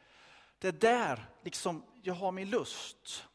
Det 0.66 0.70
är 0.70 0.72
där 0.72 1.26
liksom 1.44 1.84
jag 2.02 2.14
har 2.14 2.32
min 2.32 2.50
lust. 2.50 3.26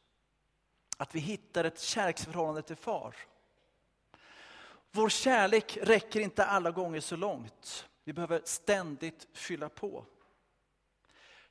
Att 0.97 1.14
vi 1.14 1.21
hittar 1.21 1.64
ett 1.64 1.81
kärleksförhållande 1.81 2.62
till 2.62 2.77
far. 2.77 3.16
Vår 4.90 5.09
kärlek 5.09 5.79
räcker 5.83 6.21
inte 6.21 6.45
alla 6.45 6.71
gånger 6.71 7.01
så 7.01 7.16
långt. 7.16 7.88
Vi 8.05 8.12
behöver 8.12 8.43
ständigt 8.45 9.29
fylla 9.33 9.69
på. 9.69 10.07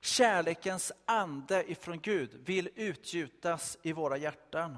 Kärlekens 0.01 0.91
ande 1.05 1.71
ifrån 1.71 1.99
Gud 1.99 2.33
vill 2.45 2.69
utgjutas 2.75 3.77
i 3.81 3.93
våra 3.93 4.17
hjärtan. 4.17 4.77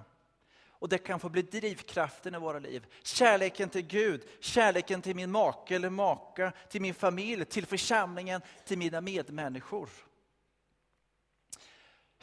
Och 0.70 0.90
det 0.90 0.98
kan 0.98 1.20
få 1.20 1.30
bli 1.30 1.42
drivkraften 1.42 2.36
i 2.36 2.40
våra 2.40 2.60
liv. 2.60 2.86
Kärleken 3.04 3.70
till 3.70 3.88
Gud, 3.88 4.28
kärleken 4.40 5.02
till 5.02 5.16
min 5.16 5.32
make 5.32 5.76
eller 5.76 5.90
maka, 5.90 6.54
till 6.70 6.82
min 6.82 6.94
familj, 6.94 7.46
till 7.46 7.66
församlingen, 7.66 8.42
till 8.66 8.78
mina 8.78 9.02
medmänniskor. 9.02 9.90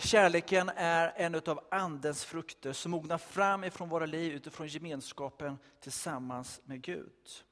Kärleken 0.00 0.70
är 0.76 1.12
en 1.16 1.34
av 1.34 1.64
Andens 1.70 2.24
frukter 2.24 2.72
som 2.72 2.90
mognar 2.90 3.18
fram 3.18 3.64
ifrån 3.64 3.88
våra 3.88 4.06
liv 4.06 4.32
utifrån 4.32 4.66
gemenskapen 4.66 5.58
tillsammans 5.80 6.60
med 6.64 6.82
Gud. 6.82 7.44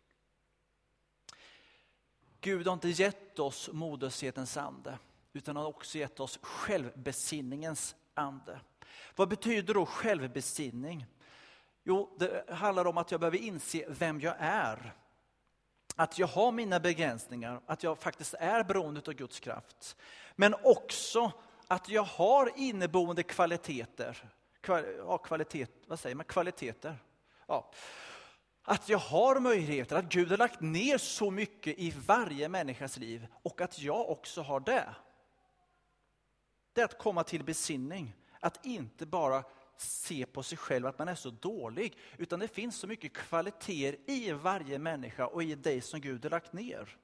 Gud 2.40 2.66
har 2.66 2.74
inte 2.74 2.88
gett 2.88 3.38
oss 3.38 3.70
modlöshetens 3.72 4.56
ande, 4.56 4.98
utan 5.32 5.56
har 5.56 5.66
också 5.66 5.98
gett 5.98 6.20
oss 6.20 6.38
självbesinningens 6.42 7.96
ande. 8.14 8.60
Vad 9.16 9.28
betyder 9.28 9.74
då 9.74 9.86
självbesinning? 9.86 11.06
Jo, 11.84 12.16
det 12.18 12.50
handlar 12.50 12.86
om 12.86 12.98
att 12.98 13.10
jag 13.10 13.20
behöver 13.20 13.38
inse 13.38 13.84
vem 13.88 14.20
jag 14.20 14.34
är. 14.38 14.94
Att 15.96 16.18
jag 16.18 16.26
har 16.26 16.52
mina 16.52 16.80
begränsningar, 16.80 17.60
att 17.66 17.82
jag 17.82 17.98
faktiskt 17.98 18.34
är 18.34 18.64
beroende 18.64 19.02
av 19.06 19.12
Guds 19.12 19.40
kraft. 19.40 19.96
Men 20.36 20.54
också 20.62 21.32
att 21.66 21.88
jag 21.88 22.02
har 22.02 22.52
inneboende 22.56 23.22
kvaliteter. 23.22 24.30
ja, 24.98 25.18
kvalitet, 25.18 25.66
vad 25.86 26.00
säger 26.00 26.16
man? 26.16 26.26
Kvaliteter. 26.26 26.98
Ja. 27.46 27.70
Att 28.62 28.88
jag 28.88 28.98
har 28.98 29.40
möjligheter, 29.40 29.96
att 29.96 30.12
Gud 30.12 30.30
har 30.30 30.36
lagt 30.36 30.60
ner 30.60 30.98
så 30.98 31.30
mycket 31.30 31.78
i 31.78 31.94
varje 32.06 32.48
människas 32.48 32.96
liv 32.96 33.26
och 33.42 33.60
att 33.60 33.78
jag 33.78 34.10
också 34.10 34.42
har 34.42 34.60
det. 34.60 34.94
Det 36.72 36.80
är 36.80 36.84
att 36.84 36.98
komma 36.98 37.24
till 37.24 37.44
besinning, 37.44 38.16
att 38.40 38.66
inte 38.66 39.06
bara 39.06 39.44
se 39.76 40.26
på 40.26 40.42
sig 40.42 40.58
själv 40.58 40.86
att 40.86 40.98
man 40.98 41.08
är 41.08 41.14
så 41.14 41.30
dålig, 41.30 41.98
utan 42.16 42.38
det 42.38 42.48
finns 42.48 42.76
så 42.76 42.86
mycket 42.86 43.12
kvaliteter 43.12 44.10
i 44.10 44.32
varje 44.32 44.78
människa 44.78 45.26
och 45.26 45.42
i 45.42 45.54
dig 45.54 45.80
som 45.80 46.00
Gud 46.00 46.24
har 46.24 46.30
lagt 46.30 46.52
ner. 46.52 46.96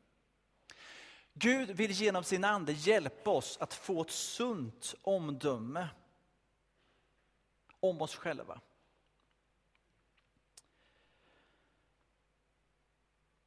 Gud 1.34 1.70
vill 1.70 1.90
genom 1.90 2.24
sin 2.24 2.44
ande 2.44 2.72
hjälpa 2.72 3.30
oss 3.30 3.58
att 3.60 3.74
få 3.74 4.02
ett 4.02 4.10
sunt 4.10 4.94
omdöme 5.02 5.88
om 7.80 8.02
oss 8.02 8.14
själva. 8.14 8.60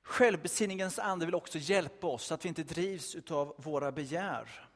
Självbesinningens 0.04 1.00
ande 1.00 1.26
vill 1.26 1.36
också 1.36 1.58
hjälpa 1.58 2.08
oss 2.08 2.26
så 2.26 2.34
att 2.34 2.46
vi 2.46 2.50
inte 2.50 2.64
drivs 2.64 3.16
av 3.32 3.56
våra 3.58 3.92
begär. 3.92 4.70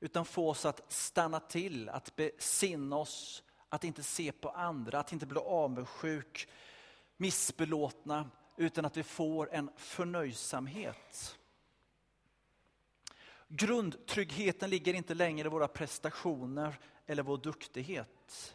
Utan 0.00 0.24
få 0.24 0.50
oss 0.50 0.64
att 0.64 0.92
stanna 0.92 1.40
till, 1.40 1.88
att 1.88 2.16
besinna 2.16 2.96
oss, 2.96 3.42
att 3.68 3.84
inte 3.84 4.02
se 4.02 4.32
på 4.32 4.50
andra, 4.50 4.98
att 4.98 5.12
inte 5.12 5.26
bli 5.26 5.38
avundsjuk, 5.38 6.48
missbelåtna, 7.16 8.30
utan 8.58 8.84
att 8.84 8.96
vi 8.96 9.02
får 9.02 9.54
en 9.54 9.70
förnöjsamhet. 9.76 11.38
Grundtryggheten 13.48 14.70
ligger 14.70 14.94
inte 14.94 15.14
längre 15.14 15.46
i 15.46 15.50
våra 15.50 15.68
prestationer 15.68 16.78
eller 17.06 17.22
vår 17.22 17.38
duktighet. 17.38 18.54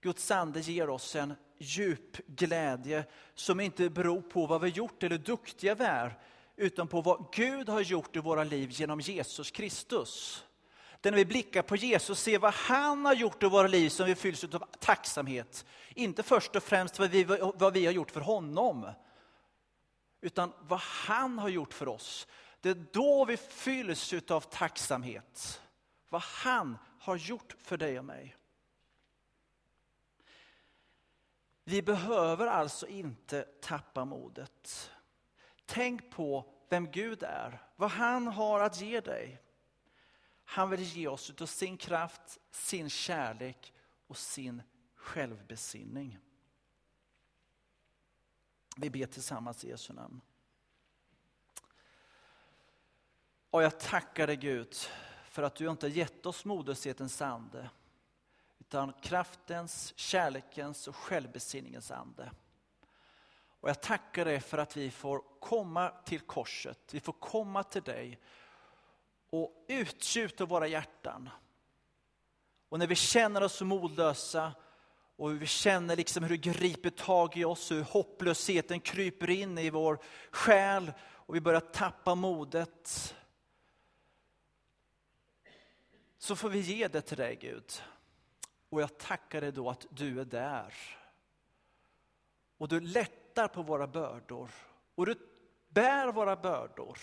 Guds 0.00 0.30
ande 0.30 0.60
ger 0.60 0.90
oss 0.90 1.16
en 1.16 1.34
djup 1.58 2.16
glädje 2.26 3.04
som 3.34 3.60
inte 3.60 3.90
beror 3.90 4.22
på 4.22 4.46
vad 4.46 4.60
vi 4.60 4.68
gjort 4.68 5.02
eller 5.02 5.16
hur 5.16 5.24
duktiga 5.24 5.74
vi 5.74 5.84
är, 5.84 6.18
utan 6.56 6.88
på 6.88 7.00
vad 7.00 7.28
Gud 7.32 7.68
har 7.68 7.80
gjort 7.80 8.16
i 8.16 8.18
våra 8.18 8.44
liv 8.44 8.70
genom 8.72 9.00
Jesus 9.00 9.50
Kristus 9.50 10.44
när 11.02 11.12
vi 11.12 11.24
blickar 11.24 11.62
på 11.62 11.76
Jesus 11.76 12.20
ser 12.20 12.38
vad 12.38 12.54
han 12.54 13.04
har 13.06 13.14
gjort 13.14 13.42
i 13.42 13.46
våra 13.46 13.68
liv 13.68 13.88
som 13.88 14.06
vi 14.06 14.14
fylls 14.14 14.44
av 14.44 14.64
tacksamhet. 14.78 15.64
Inte 15.94 16.22
först 16.22 16.56
och 16.56 16.62
främst 16.62 16.98
vad 16.98 17.10
vi, 17.10 17.24
vad 17.54 17.72
vi 17.72 17.86
har 17.86 17.92
gjort 17.92 18.10
för 18.10 18.20
honom, 18.20 18.90
utan 20.20 20.52
vad 20.60 20.80
han 20.80 21.38
har 21.38 21.48
gjort 21.48 21.74
för 21.74 21.88
oss. 21.88 22.26
Det 22.60 22.70
är 22.70 22.86
då 22.92 23.24
vi 23.24 23.36
fylls 23.36 24.14
av 24.28 24.40
tacksamhet. 24.40 25.62
Vad 26.08 26.22
han 26.22 26.78
har 26.98 27.16
gjort 27.16 27.56
för 27.58 27.76
dig 27.76 27.98
och 27.98 28.04
mig. 28.04 28.36
Vi 31.64 31.82
behöver 31.82 32.46
alltså 32.46 32.86
inte 32.86 33.42
tappa 33.42 34.04
modet. 34.04 34.90
Tänk 35.66 36.10
på 36.10 36.54
vem 36.68 36.90
Gud 36.90 37.22
är, 37.22 37.62
vad 37.76 37.90
han 37.90 38.26
har 38.26 38.60
att 38.60 38.80
ge 38.80 39.00
dig. 39.00 39.42
Han 40.50 40.70
vill 40.70 40.82
ge 40.82 41.08
oss 41.08 41.32
av 41.40 41.46
sin 41.46 41.76
kraft, 41.76 42.38
sin 42.50 42.90
kärlek 42.90 43.72
och 44.06 44.16
sin 44.16 44.62
självbesinning. 44.94 46.18
Vi 48.76 48.90
ber 48.90 49.06
tillsammans 49.06 49.64
i 49.64 49.68
Jesu 49.68 49.92
namn. 49.92 50.20
Och 53.50 53.62
jag 53.62 53.80
tackar 53.80 54.26
dig 54.26 54.36
Gud 54.36 54.74
för 55.24 55.42
att 55.42 55.54
du 55.54 55.70
inte 55.70 55.86
har 55.86 55.90
gett 55.90 56.26
oss 56.26 56.44
modershetens 56.44 57.22
ande 57.22 57.70
utan 58.58 58.92
kraftens, 58.92 59.92
kärlekens 59.96 60.88
och 60.88 60.96
självbesinningens 60.96 61.90
ande. 61.90 62.30
Och 63.60 63.68
jag 63.68 63.82
tackar 63.82 64.24
dig 64.24 64.40
för 64.40 64.58
att 64.58 64.76
vi 64.76 64.90
får 64.90 65.22
komma 65.40 65.90
till 66.04 66.20
korset, 66.20 66.94
vi 66.94 67.00
får 67.00 67.12
komma 67.12 67.62
till 67.64 67.82
dig 67.82 68.20
och 69.30 69.64
utgjuter 69.68 70.46
våra 70.46 70.66
hjärtan. 70.66 71.28
Och 72.68 72.78
när 72.78 72.86
vi 72.86 72.94
känner 72.94 73.42
oss 73.42 73.60
modlösa 73.60 74.52
och 75.16 75.42
vi 75.42 75.46
känner 75.46 75.96
liksom 75.96 76.22
hur 76.22 76.30
det 76.30 76.52
griper 76.52 76.90
tag 76.90 77.36
i 77.36 77.44
oss, 77.44 77.70
hur 77.70 77.82
hopplösheten 77.82 78.80
kryper 78.80 79.30
in 79.30 79.58
i 79.58 79.70
vår 79.70 79.98
själ 80.30 80.92
och 81.02 81.34
vi 81.34 81.40
börjar 81.40 81.60
tappa 81.60 82.14
modet. 82.14 83.14
Så 86.18 86.36
får 86.36 86.48
vi 86.48 86.60
ge 86.60 86.88
det 86.88 87.00
till 87.00 87.16
dig 87.16 87.36
Gud. 87.36 87.82
Och 88.68 88.82
jag 88.82 88.98
tackar 88.98 89.40
dig 89.40 89.52
då 89.52 89.70
att 89.70 89.86
du 89.90 90.20
är 90.20 90.24
där. 90.24 90.74
Och 92.58 92.68
du 92.68 92.80
lättar 92.80 93.48
på 93.48 93.62
våra 93.62 93.86
bördor. 93.86 94.50
Och 94.94 95.06
du 95.06 95.14
bär 95.68 96.12
våra 96.12 96.36
bördor. 96.36 96.98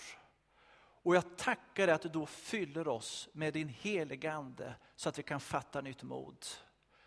Och 1.02 1.16
jag 1.16 1.36
tackar 1.36 1.86
dig 1.86 1.94
att 1.94 2.02
du 2.02 2.08
då 2.08 2.26
fyller 2.26 2.88
oss 2.88 3.28
med 3.32 3.52
din 3.52 3.68
heliga 3.68 4.32
Ande 4.32 4.74
så 4.96 5.08
att 5.08 5.18
vi 5.18 5.22
kan 5.22 5.40
fatta 5.40 5.80
nytt 5.80 6.02
mod. 6.02 6.46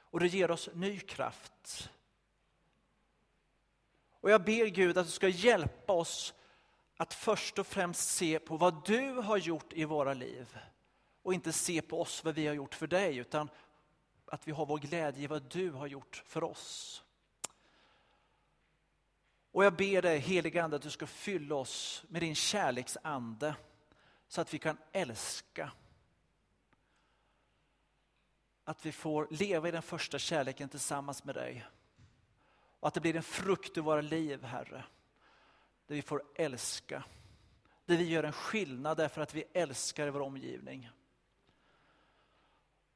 Och 0.03 0.19
du 0.19 0.27
ger 0.27 0.51
oss 0.51 0.69
ny 0.73 0.99
kraft. 0.99 1.89
Och 4.21 4.31
jag 4.31 4.43
ber 4.43 4.65
Gud 4.65 4.97
att 4.97 5.05
du 5.05 5.11
ska 5.11 5.27
hjälpa 5.27 5.93
oss 5.93 6.33
att 6.97 7.13
först 7.13 7.59
och 7.59 7.67
främst 7.67 8.09
se 8.09 8.39
på 8.39 8.57
vad 8.57 8.85
du 8.85 9.11
har 9.11 9.37
gjort 9.37 9.73
i 9.73 9.85
våra 9.85 10.13
liv. 10.13 10.57
Och 11.23 11.33
inte 11.33 11.53
se 11.53 11.81
på 11.81 12.01
oss 12.01 12.23
vad 12.23 12.35
vi 12.35 12.47
har 12.47 12.53
gjort 12.53 12.75
för 12.75 12.87
dig, 12.87 13.17
utan 13.17 13.49
att 14.25 14.47
vi 14.47 14.51
har 14.51 14.65
vår 14.65 14.77
glädje 14.77 15.23
i 15.23 15.27
vad 15.27 15.43
du 15.43 15.71
har 15.71 15.87
gjort 15.87 16.23
för 16.25 16.43
oss. 16.43 17.03
Och 19.51 19.65
jag 19.65 19.75
ber 19.75 20.01
dig 20.01 20.19
helige 20.19 20.63
Ande 20.63 20.75
att 20.75 20.81
du 20.81 20.89
ska 20.89 21.07
fylla 21.07 21.55
oss 21.55 22.03
med 22.07 22.21
din 22.21 22.35
kärleksande 22.35 23.55
så 24.31 24.41
att 24.41 24.53
vi 24.53 24.59
kan 24.59 24.77
älska. 24.91 25.71
Att 28.63 28.85
vi 28.85 28.91
får 28.91 29.27
leva 29.29 29.67
i 29.67 29.71
den 29.71 29.81
första 29.81 30.19
kärleken 30.19 30.69
tillsammans 30.69 31.23
med 31.23 31.35
dig. 31.35 31.65
Och 32.79 32.87
att 32.87 32.93
det 32.93 33.01
blir 33.01 33.15
en 33.15 33.23
frukt 33.23 33.77
i 33.77 33.79
våra 33.79 34.01
liv, 34.01 34.43
Herre. 34.43 34.83
Där 35.87 35.95
vi 35.95 36.01
får 36.01 36.23
älska. 36.35 37.03
Där 37.85 37.97
vi 37.97 38.03
gör 38.03 38.23
en 38.23 38.33
skillnad 38.33 38.97
därför 38.97 39.21
att 39.21 39.33
vi 39.33 39.43
älskar 39.53 40.07
i 40.07 40.09
vår 40.09 40.21
omgivning. 40.21 40.89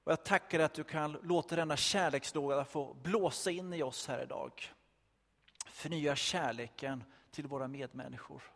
Och 0.04 0.12
jag 0.12 0.24
tackar 0.24 0.58
dig 0.58 0.66
att 0.66 0.74
du 0.74 0.84
kan 0.84 1.18
låta 1.24 1.56
denna 1.56 1.78
kärlekslåga 1.78 2.66
få 2.66 2.94
blåsa 2.94 3.52
in 3.52 3.74
i 3.74 3.84
oss 3.84 4.08
här 4.08 4.24
idag. 4.24 4.74
Förnya 5.66 6.16
kärleken 6.16 7.04
till 7.32 7.48
våra 7.48 7.68
medmänniskor. 7.68 8.55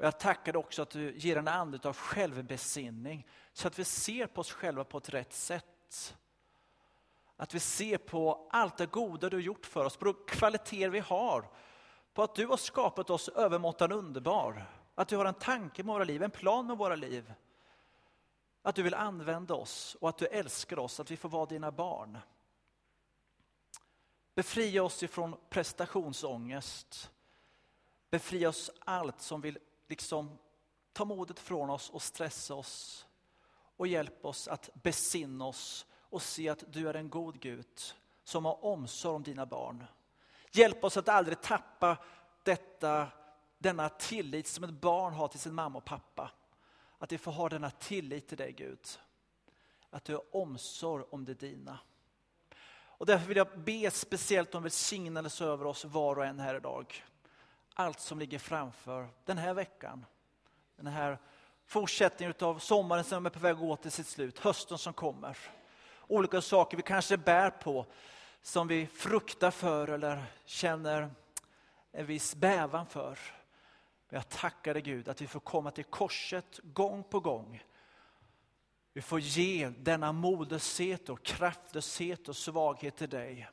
Och 0.00 0.06
jag 0.06 0.18
tackar 0.18 0.52
dig 0.52 0.58
också 0.58 0.82
att 0.82 0.90
du 0.90 1.18
ger 1.18 1.36
en 1.36 1.48
ande 1.48 1.88
av 1.88 1.96
självbesinning 1.96 3.26
så 3.52 3.68
att 3.68 3.78
vi 3.78 3.84
ser 3.84 4.26
på 4.26 4.40
oss 4.40 4.52
själva 4.52 4.84
på 4.84 4.98
ett 4.98 5.08
rätt 5.08 5.32
sätt. 5.32 6.16
Att 7.36 7.54
vi 7.54 7.60
ser 7.60 7.98
på 7.98 8.48
allt 8.50 8.76
det 8.76 8.86
goda 8.86 9.28
du 9.28 9.36
har 9.36 9.42
gjort 9.42 9.66
för 9.66 9.84
oss, 9.84 9.96
på 9.96 10.04
de 10.04 10.14
kvaliteter 10.26 10.88
vi 10.88 10.98
har. 10.98 11.50
På 12.14 12.22
att 12.22 12.34
du 12.34 12.46
har 12.46 12.56
skapat 12.56 13.10
oss 13.10 13.28
övermåttan 13.28 13.92
underbar. 13.92 14.66
Att 14.94 15.08
du 15.08 15.16
har 15.16 15.24
en 15.24 15.34
tanke 15.34 15.82
med 15.82 15.94
våra 15.94 16.04
liv, 16.04 16.22
en 16.22 16.30
plan 16.30 16.66
med 16.66 16.78
våra 16.78 16.96
liv. 16.96 17.32
Att 18.62 18.74
du 18.74 18.82
vill 18.82 18.94
använda 18.94 19.54
oss 19.54 19.96
och 20.00 20.08
att 20.08 20.18
du 20.18 20.26
älskar 20.26 20.78
oss, 20.78 21.00
att 21.00 21.10
vi 21.10 21.16
får 21.16 21.28
vara 21.28 21.46
dina 21.46 21.70
barn. 21.70 22.18
Befria 24.34 24.82
oss 24.82 25.02
ifrån 25.02 25.36
prestationsångest. 25.50 27.10
Befria 28.10 28.48
oss 28.48 28.70
allt 28.78 29.20
som 29.20 29.40
vill 29.40 29.58
liksom 29.90 30.38
ta 30.92 31.04
modet 31.04 31.38
från 31.38 31.70
oss 31.70 31.90
och 31.90 32.02
stressa 32.02 32.54
oss. 32.54 33.06
Och 33.76 33.86
hjälp 33.86 34.24
oss 34.24 34.48
att 34.48 34.70
besinna 34.74 35.44
oss 35.44 35.86
och 35.96 36.22
se 36.22 36.48
att 36.48 36.64
du 36.72 36.88
är 36.88 36.94
en 36.94 37.10
god 37.10 37.40
Gud 37.40 37.66
som 38.24 38.44
har 38.44 38.64
omsorg 38.64 39.14
om 39.14 39.22
dina 39.22 39.46
barn. 39.46 39.84
Hjälp 40.52 40.84
oss 40.84 40.96
att 40.96 41.08
aldrig 41.08 41.40
tappa 41.40 41.96
detta, 42.42 43.08
denna 43.58 43.88
tillit 43.88 44.46
som 44.46 44.64
ett 44.64 44.70
barn 44.70 45.12
har 45.12 45.28
till 45.28 45.40
sin 45.40 45.54
mamma 45.54 45.78
och 45.78 45.84
pappa. 45.84 46.30
Att 46.98 47.12
vi 47.12 47.18
får 47.18 47.32
ha 47.32 47.48
denna 47.48 47.70
tillit 47.70 48.28
till 48.28 48.38
dig 48.38 48.52
Gud. 48.52 48.86
Att 49.90 50.04
du 50.04 50.14
har 50.14 50.36
omsorg 50.36 51.04
om 51.10 51.24
det 51.24 51.34
dina. 51.34 51.78
Och 53.00 53.06
därför 53.06 53.26
vill 53.26 53.36
jag 53.36 53.60
be 53.60 53.90
speciellt 53.90 54.54
om 54.54 54.62
välsignelse 54.62 55.44
över 55.44 55.64
oss 55.64 55.84
var 55.84 56.16
och 56.16 56.24
en 56.24 56.40
här 56.40 56.54
idag. 56.54 57.04
Allt 57.80 58.00
som 58.00 58.18
ligger 58.18 58.38
framför 58.38 59.08
den 59.24 59.38
här 59.38 59.54
veckan. 59.54 60.06
Den 60.76 60.86
här 60.86 61.18
fortsättningen 61.66 62.34
av 62.40 62.58
sommaren 62.58 63.04
som 63.04 63.26
är 63.26 63.30
på 63.30 63.38
väg 63.38 63.52
att 63.52 63.58
gå 63.58 63.76
till 63.76 63.90
sitt 63.90 64.06
slut, 64.06 64.38
hösten 64.38 64.78
som 64.78 64.92
kommer. 64.92 65.38
Olika 66.06 66.40
saker 66.40 66.76
vi 66.76 66.82
kanske 66.82 67.16
bär 67.16 67.50
på, 67.50 67.86
som 68.42 68.68
vi 68.68 68.86
fruktar 68.86 69.50
för 69.50 69.88
eller 69.88 70.24
känner 70.44 71.10
en 71.92 72.06
viss 72.06 72.34
bävan 72.34 72.86
för. 72.86 73.18
Men 74.08 74.16
jag 74.16 74.28
tackar 74.28 74.74
dig 74.74 74.82
Gud 74.82 75.08
att 75.08 75.20
vi 75.20 75.26
får 75.26 75.40
komma 75.40 75.70
till 75.70 75.84
korset 75.84 76.60
gång 76.62 77.04
på 77.04 77.20
gång. 77.20 77.62
Vi 78.92 79.02
får 79.02 79.20
ge 79.20 79.68
denna 79.68 80.12
modlöshet 80.12 81.08
och 81.08 81.22
kraftlöshet 81.22 82.28
och 82.28 82.36
svaghet 82.36 82.96
till 82.96 83.10
dig. 83.10 83.48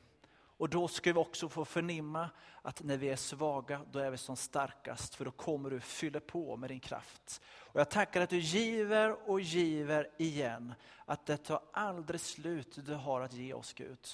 Och 0.57 0.69
då 0.69 0.87
ska 0.87 1.13
vi 1.13 1.19
också 1.19 1.49
få 1.49 1.65
förnimma 1.65 2.29
att 2.61 2.83
när 2.83 2.97
vi 2.97 3.09
är 3.09 3.15
svaga, 3.15 3.81
då 3.91 3.99
är 3.99 4.11
vi 4.11 4.17
som 4.17 4.35
starkast. 4.35 5.15
För 5.15 5.25
då 5.25 5.31
kommer 5.31 5.69
du 5.69 5.79
fylla 5.79 6.19
på 6.19 6.57
med 6.57 6.69
din 6.69 6.79
kraft. 6.79 7.41
Och 7.47 7.79
jag 7.79 7.89
tackar 7.89 8.21
att 8.21 8.29
du 8.29 8.39
giver 8.39 9.29
och 9.29 9.41
giver 9.41 10.09
igen. 10.17 10.73
Att 11.05 11.25
det 11.25 11.37
tar 11.37 11.61
aldrig 11.73 12.21
slut 12.21 12.85
du 12.85 12.93
har 12.93 13.21
att 13.21 13.33
ge 13.33 13.53
oss 13.53 13.73
Gud. 13.73 14.07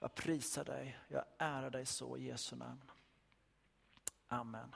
Jag 0.00 0.14
prisar 0.14 0.64
dig, 0.64 0.98
jag 1.08 1.24
ärar 1.38 1.70
dig 1.70 1.86
så 1.86 2.16
i 2.16 2.26
Jesu 2.26 2.56
namn. 2.56 2.90
Amen. 4.28 4.74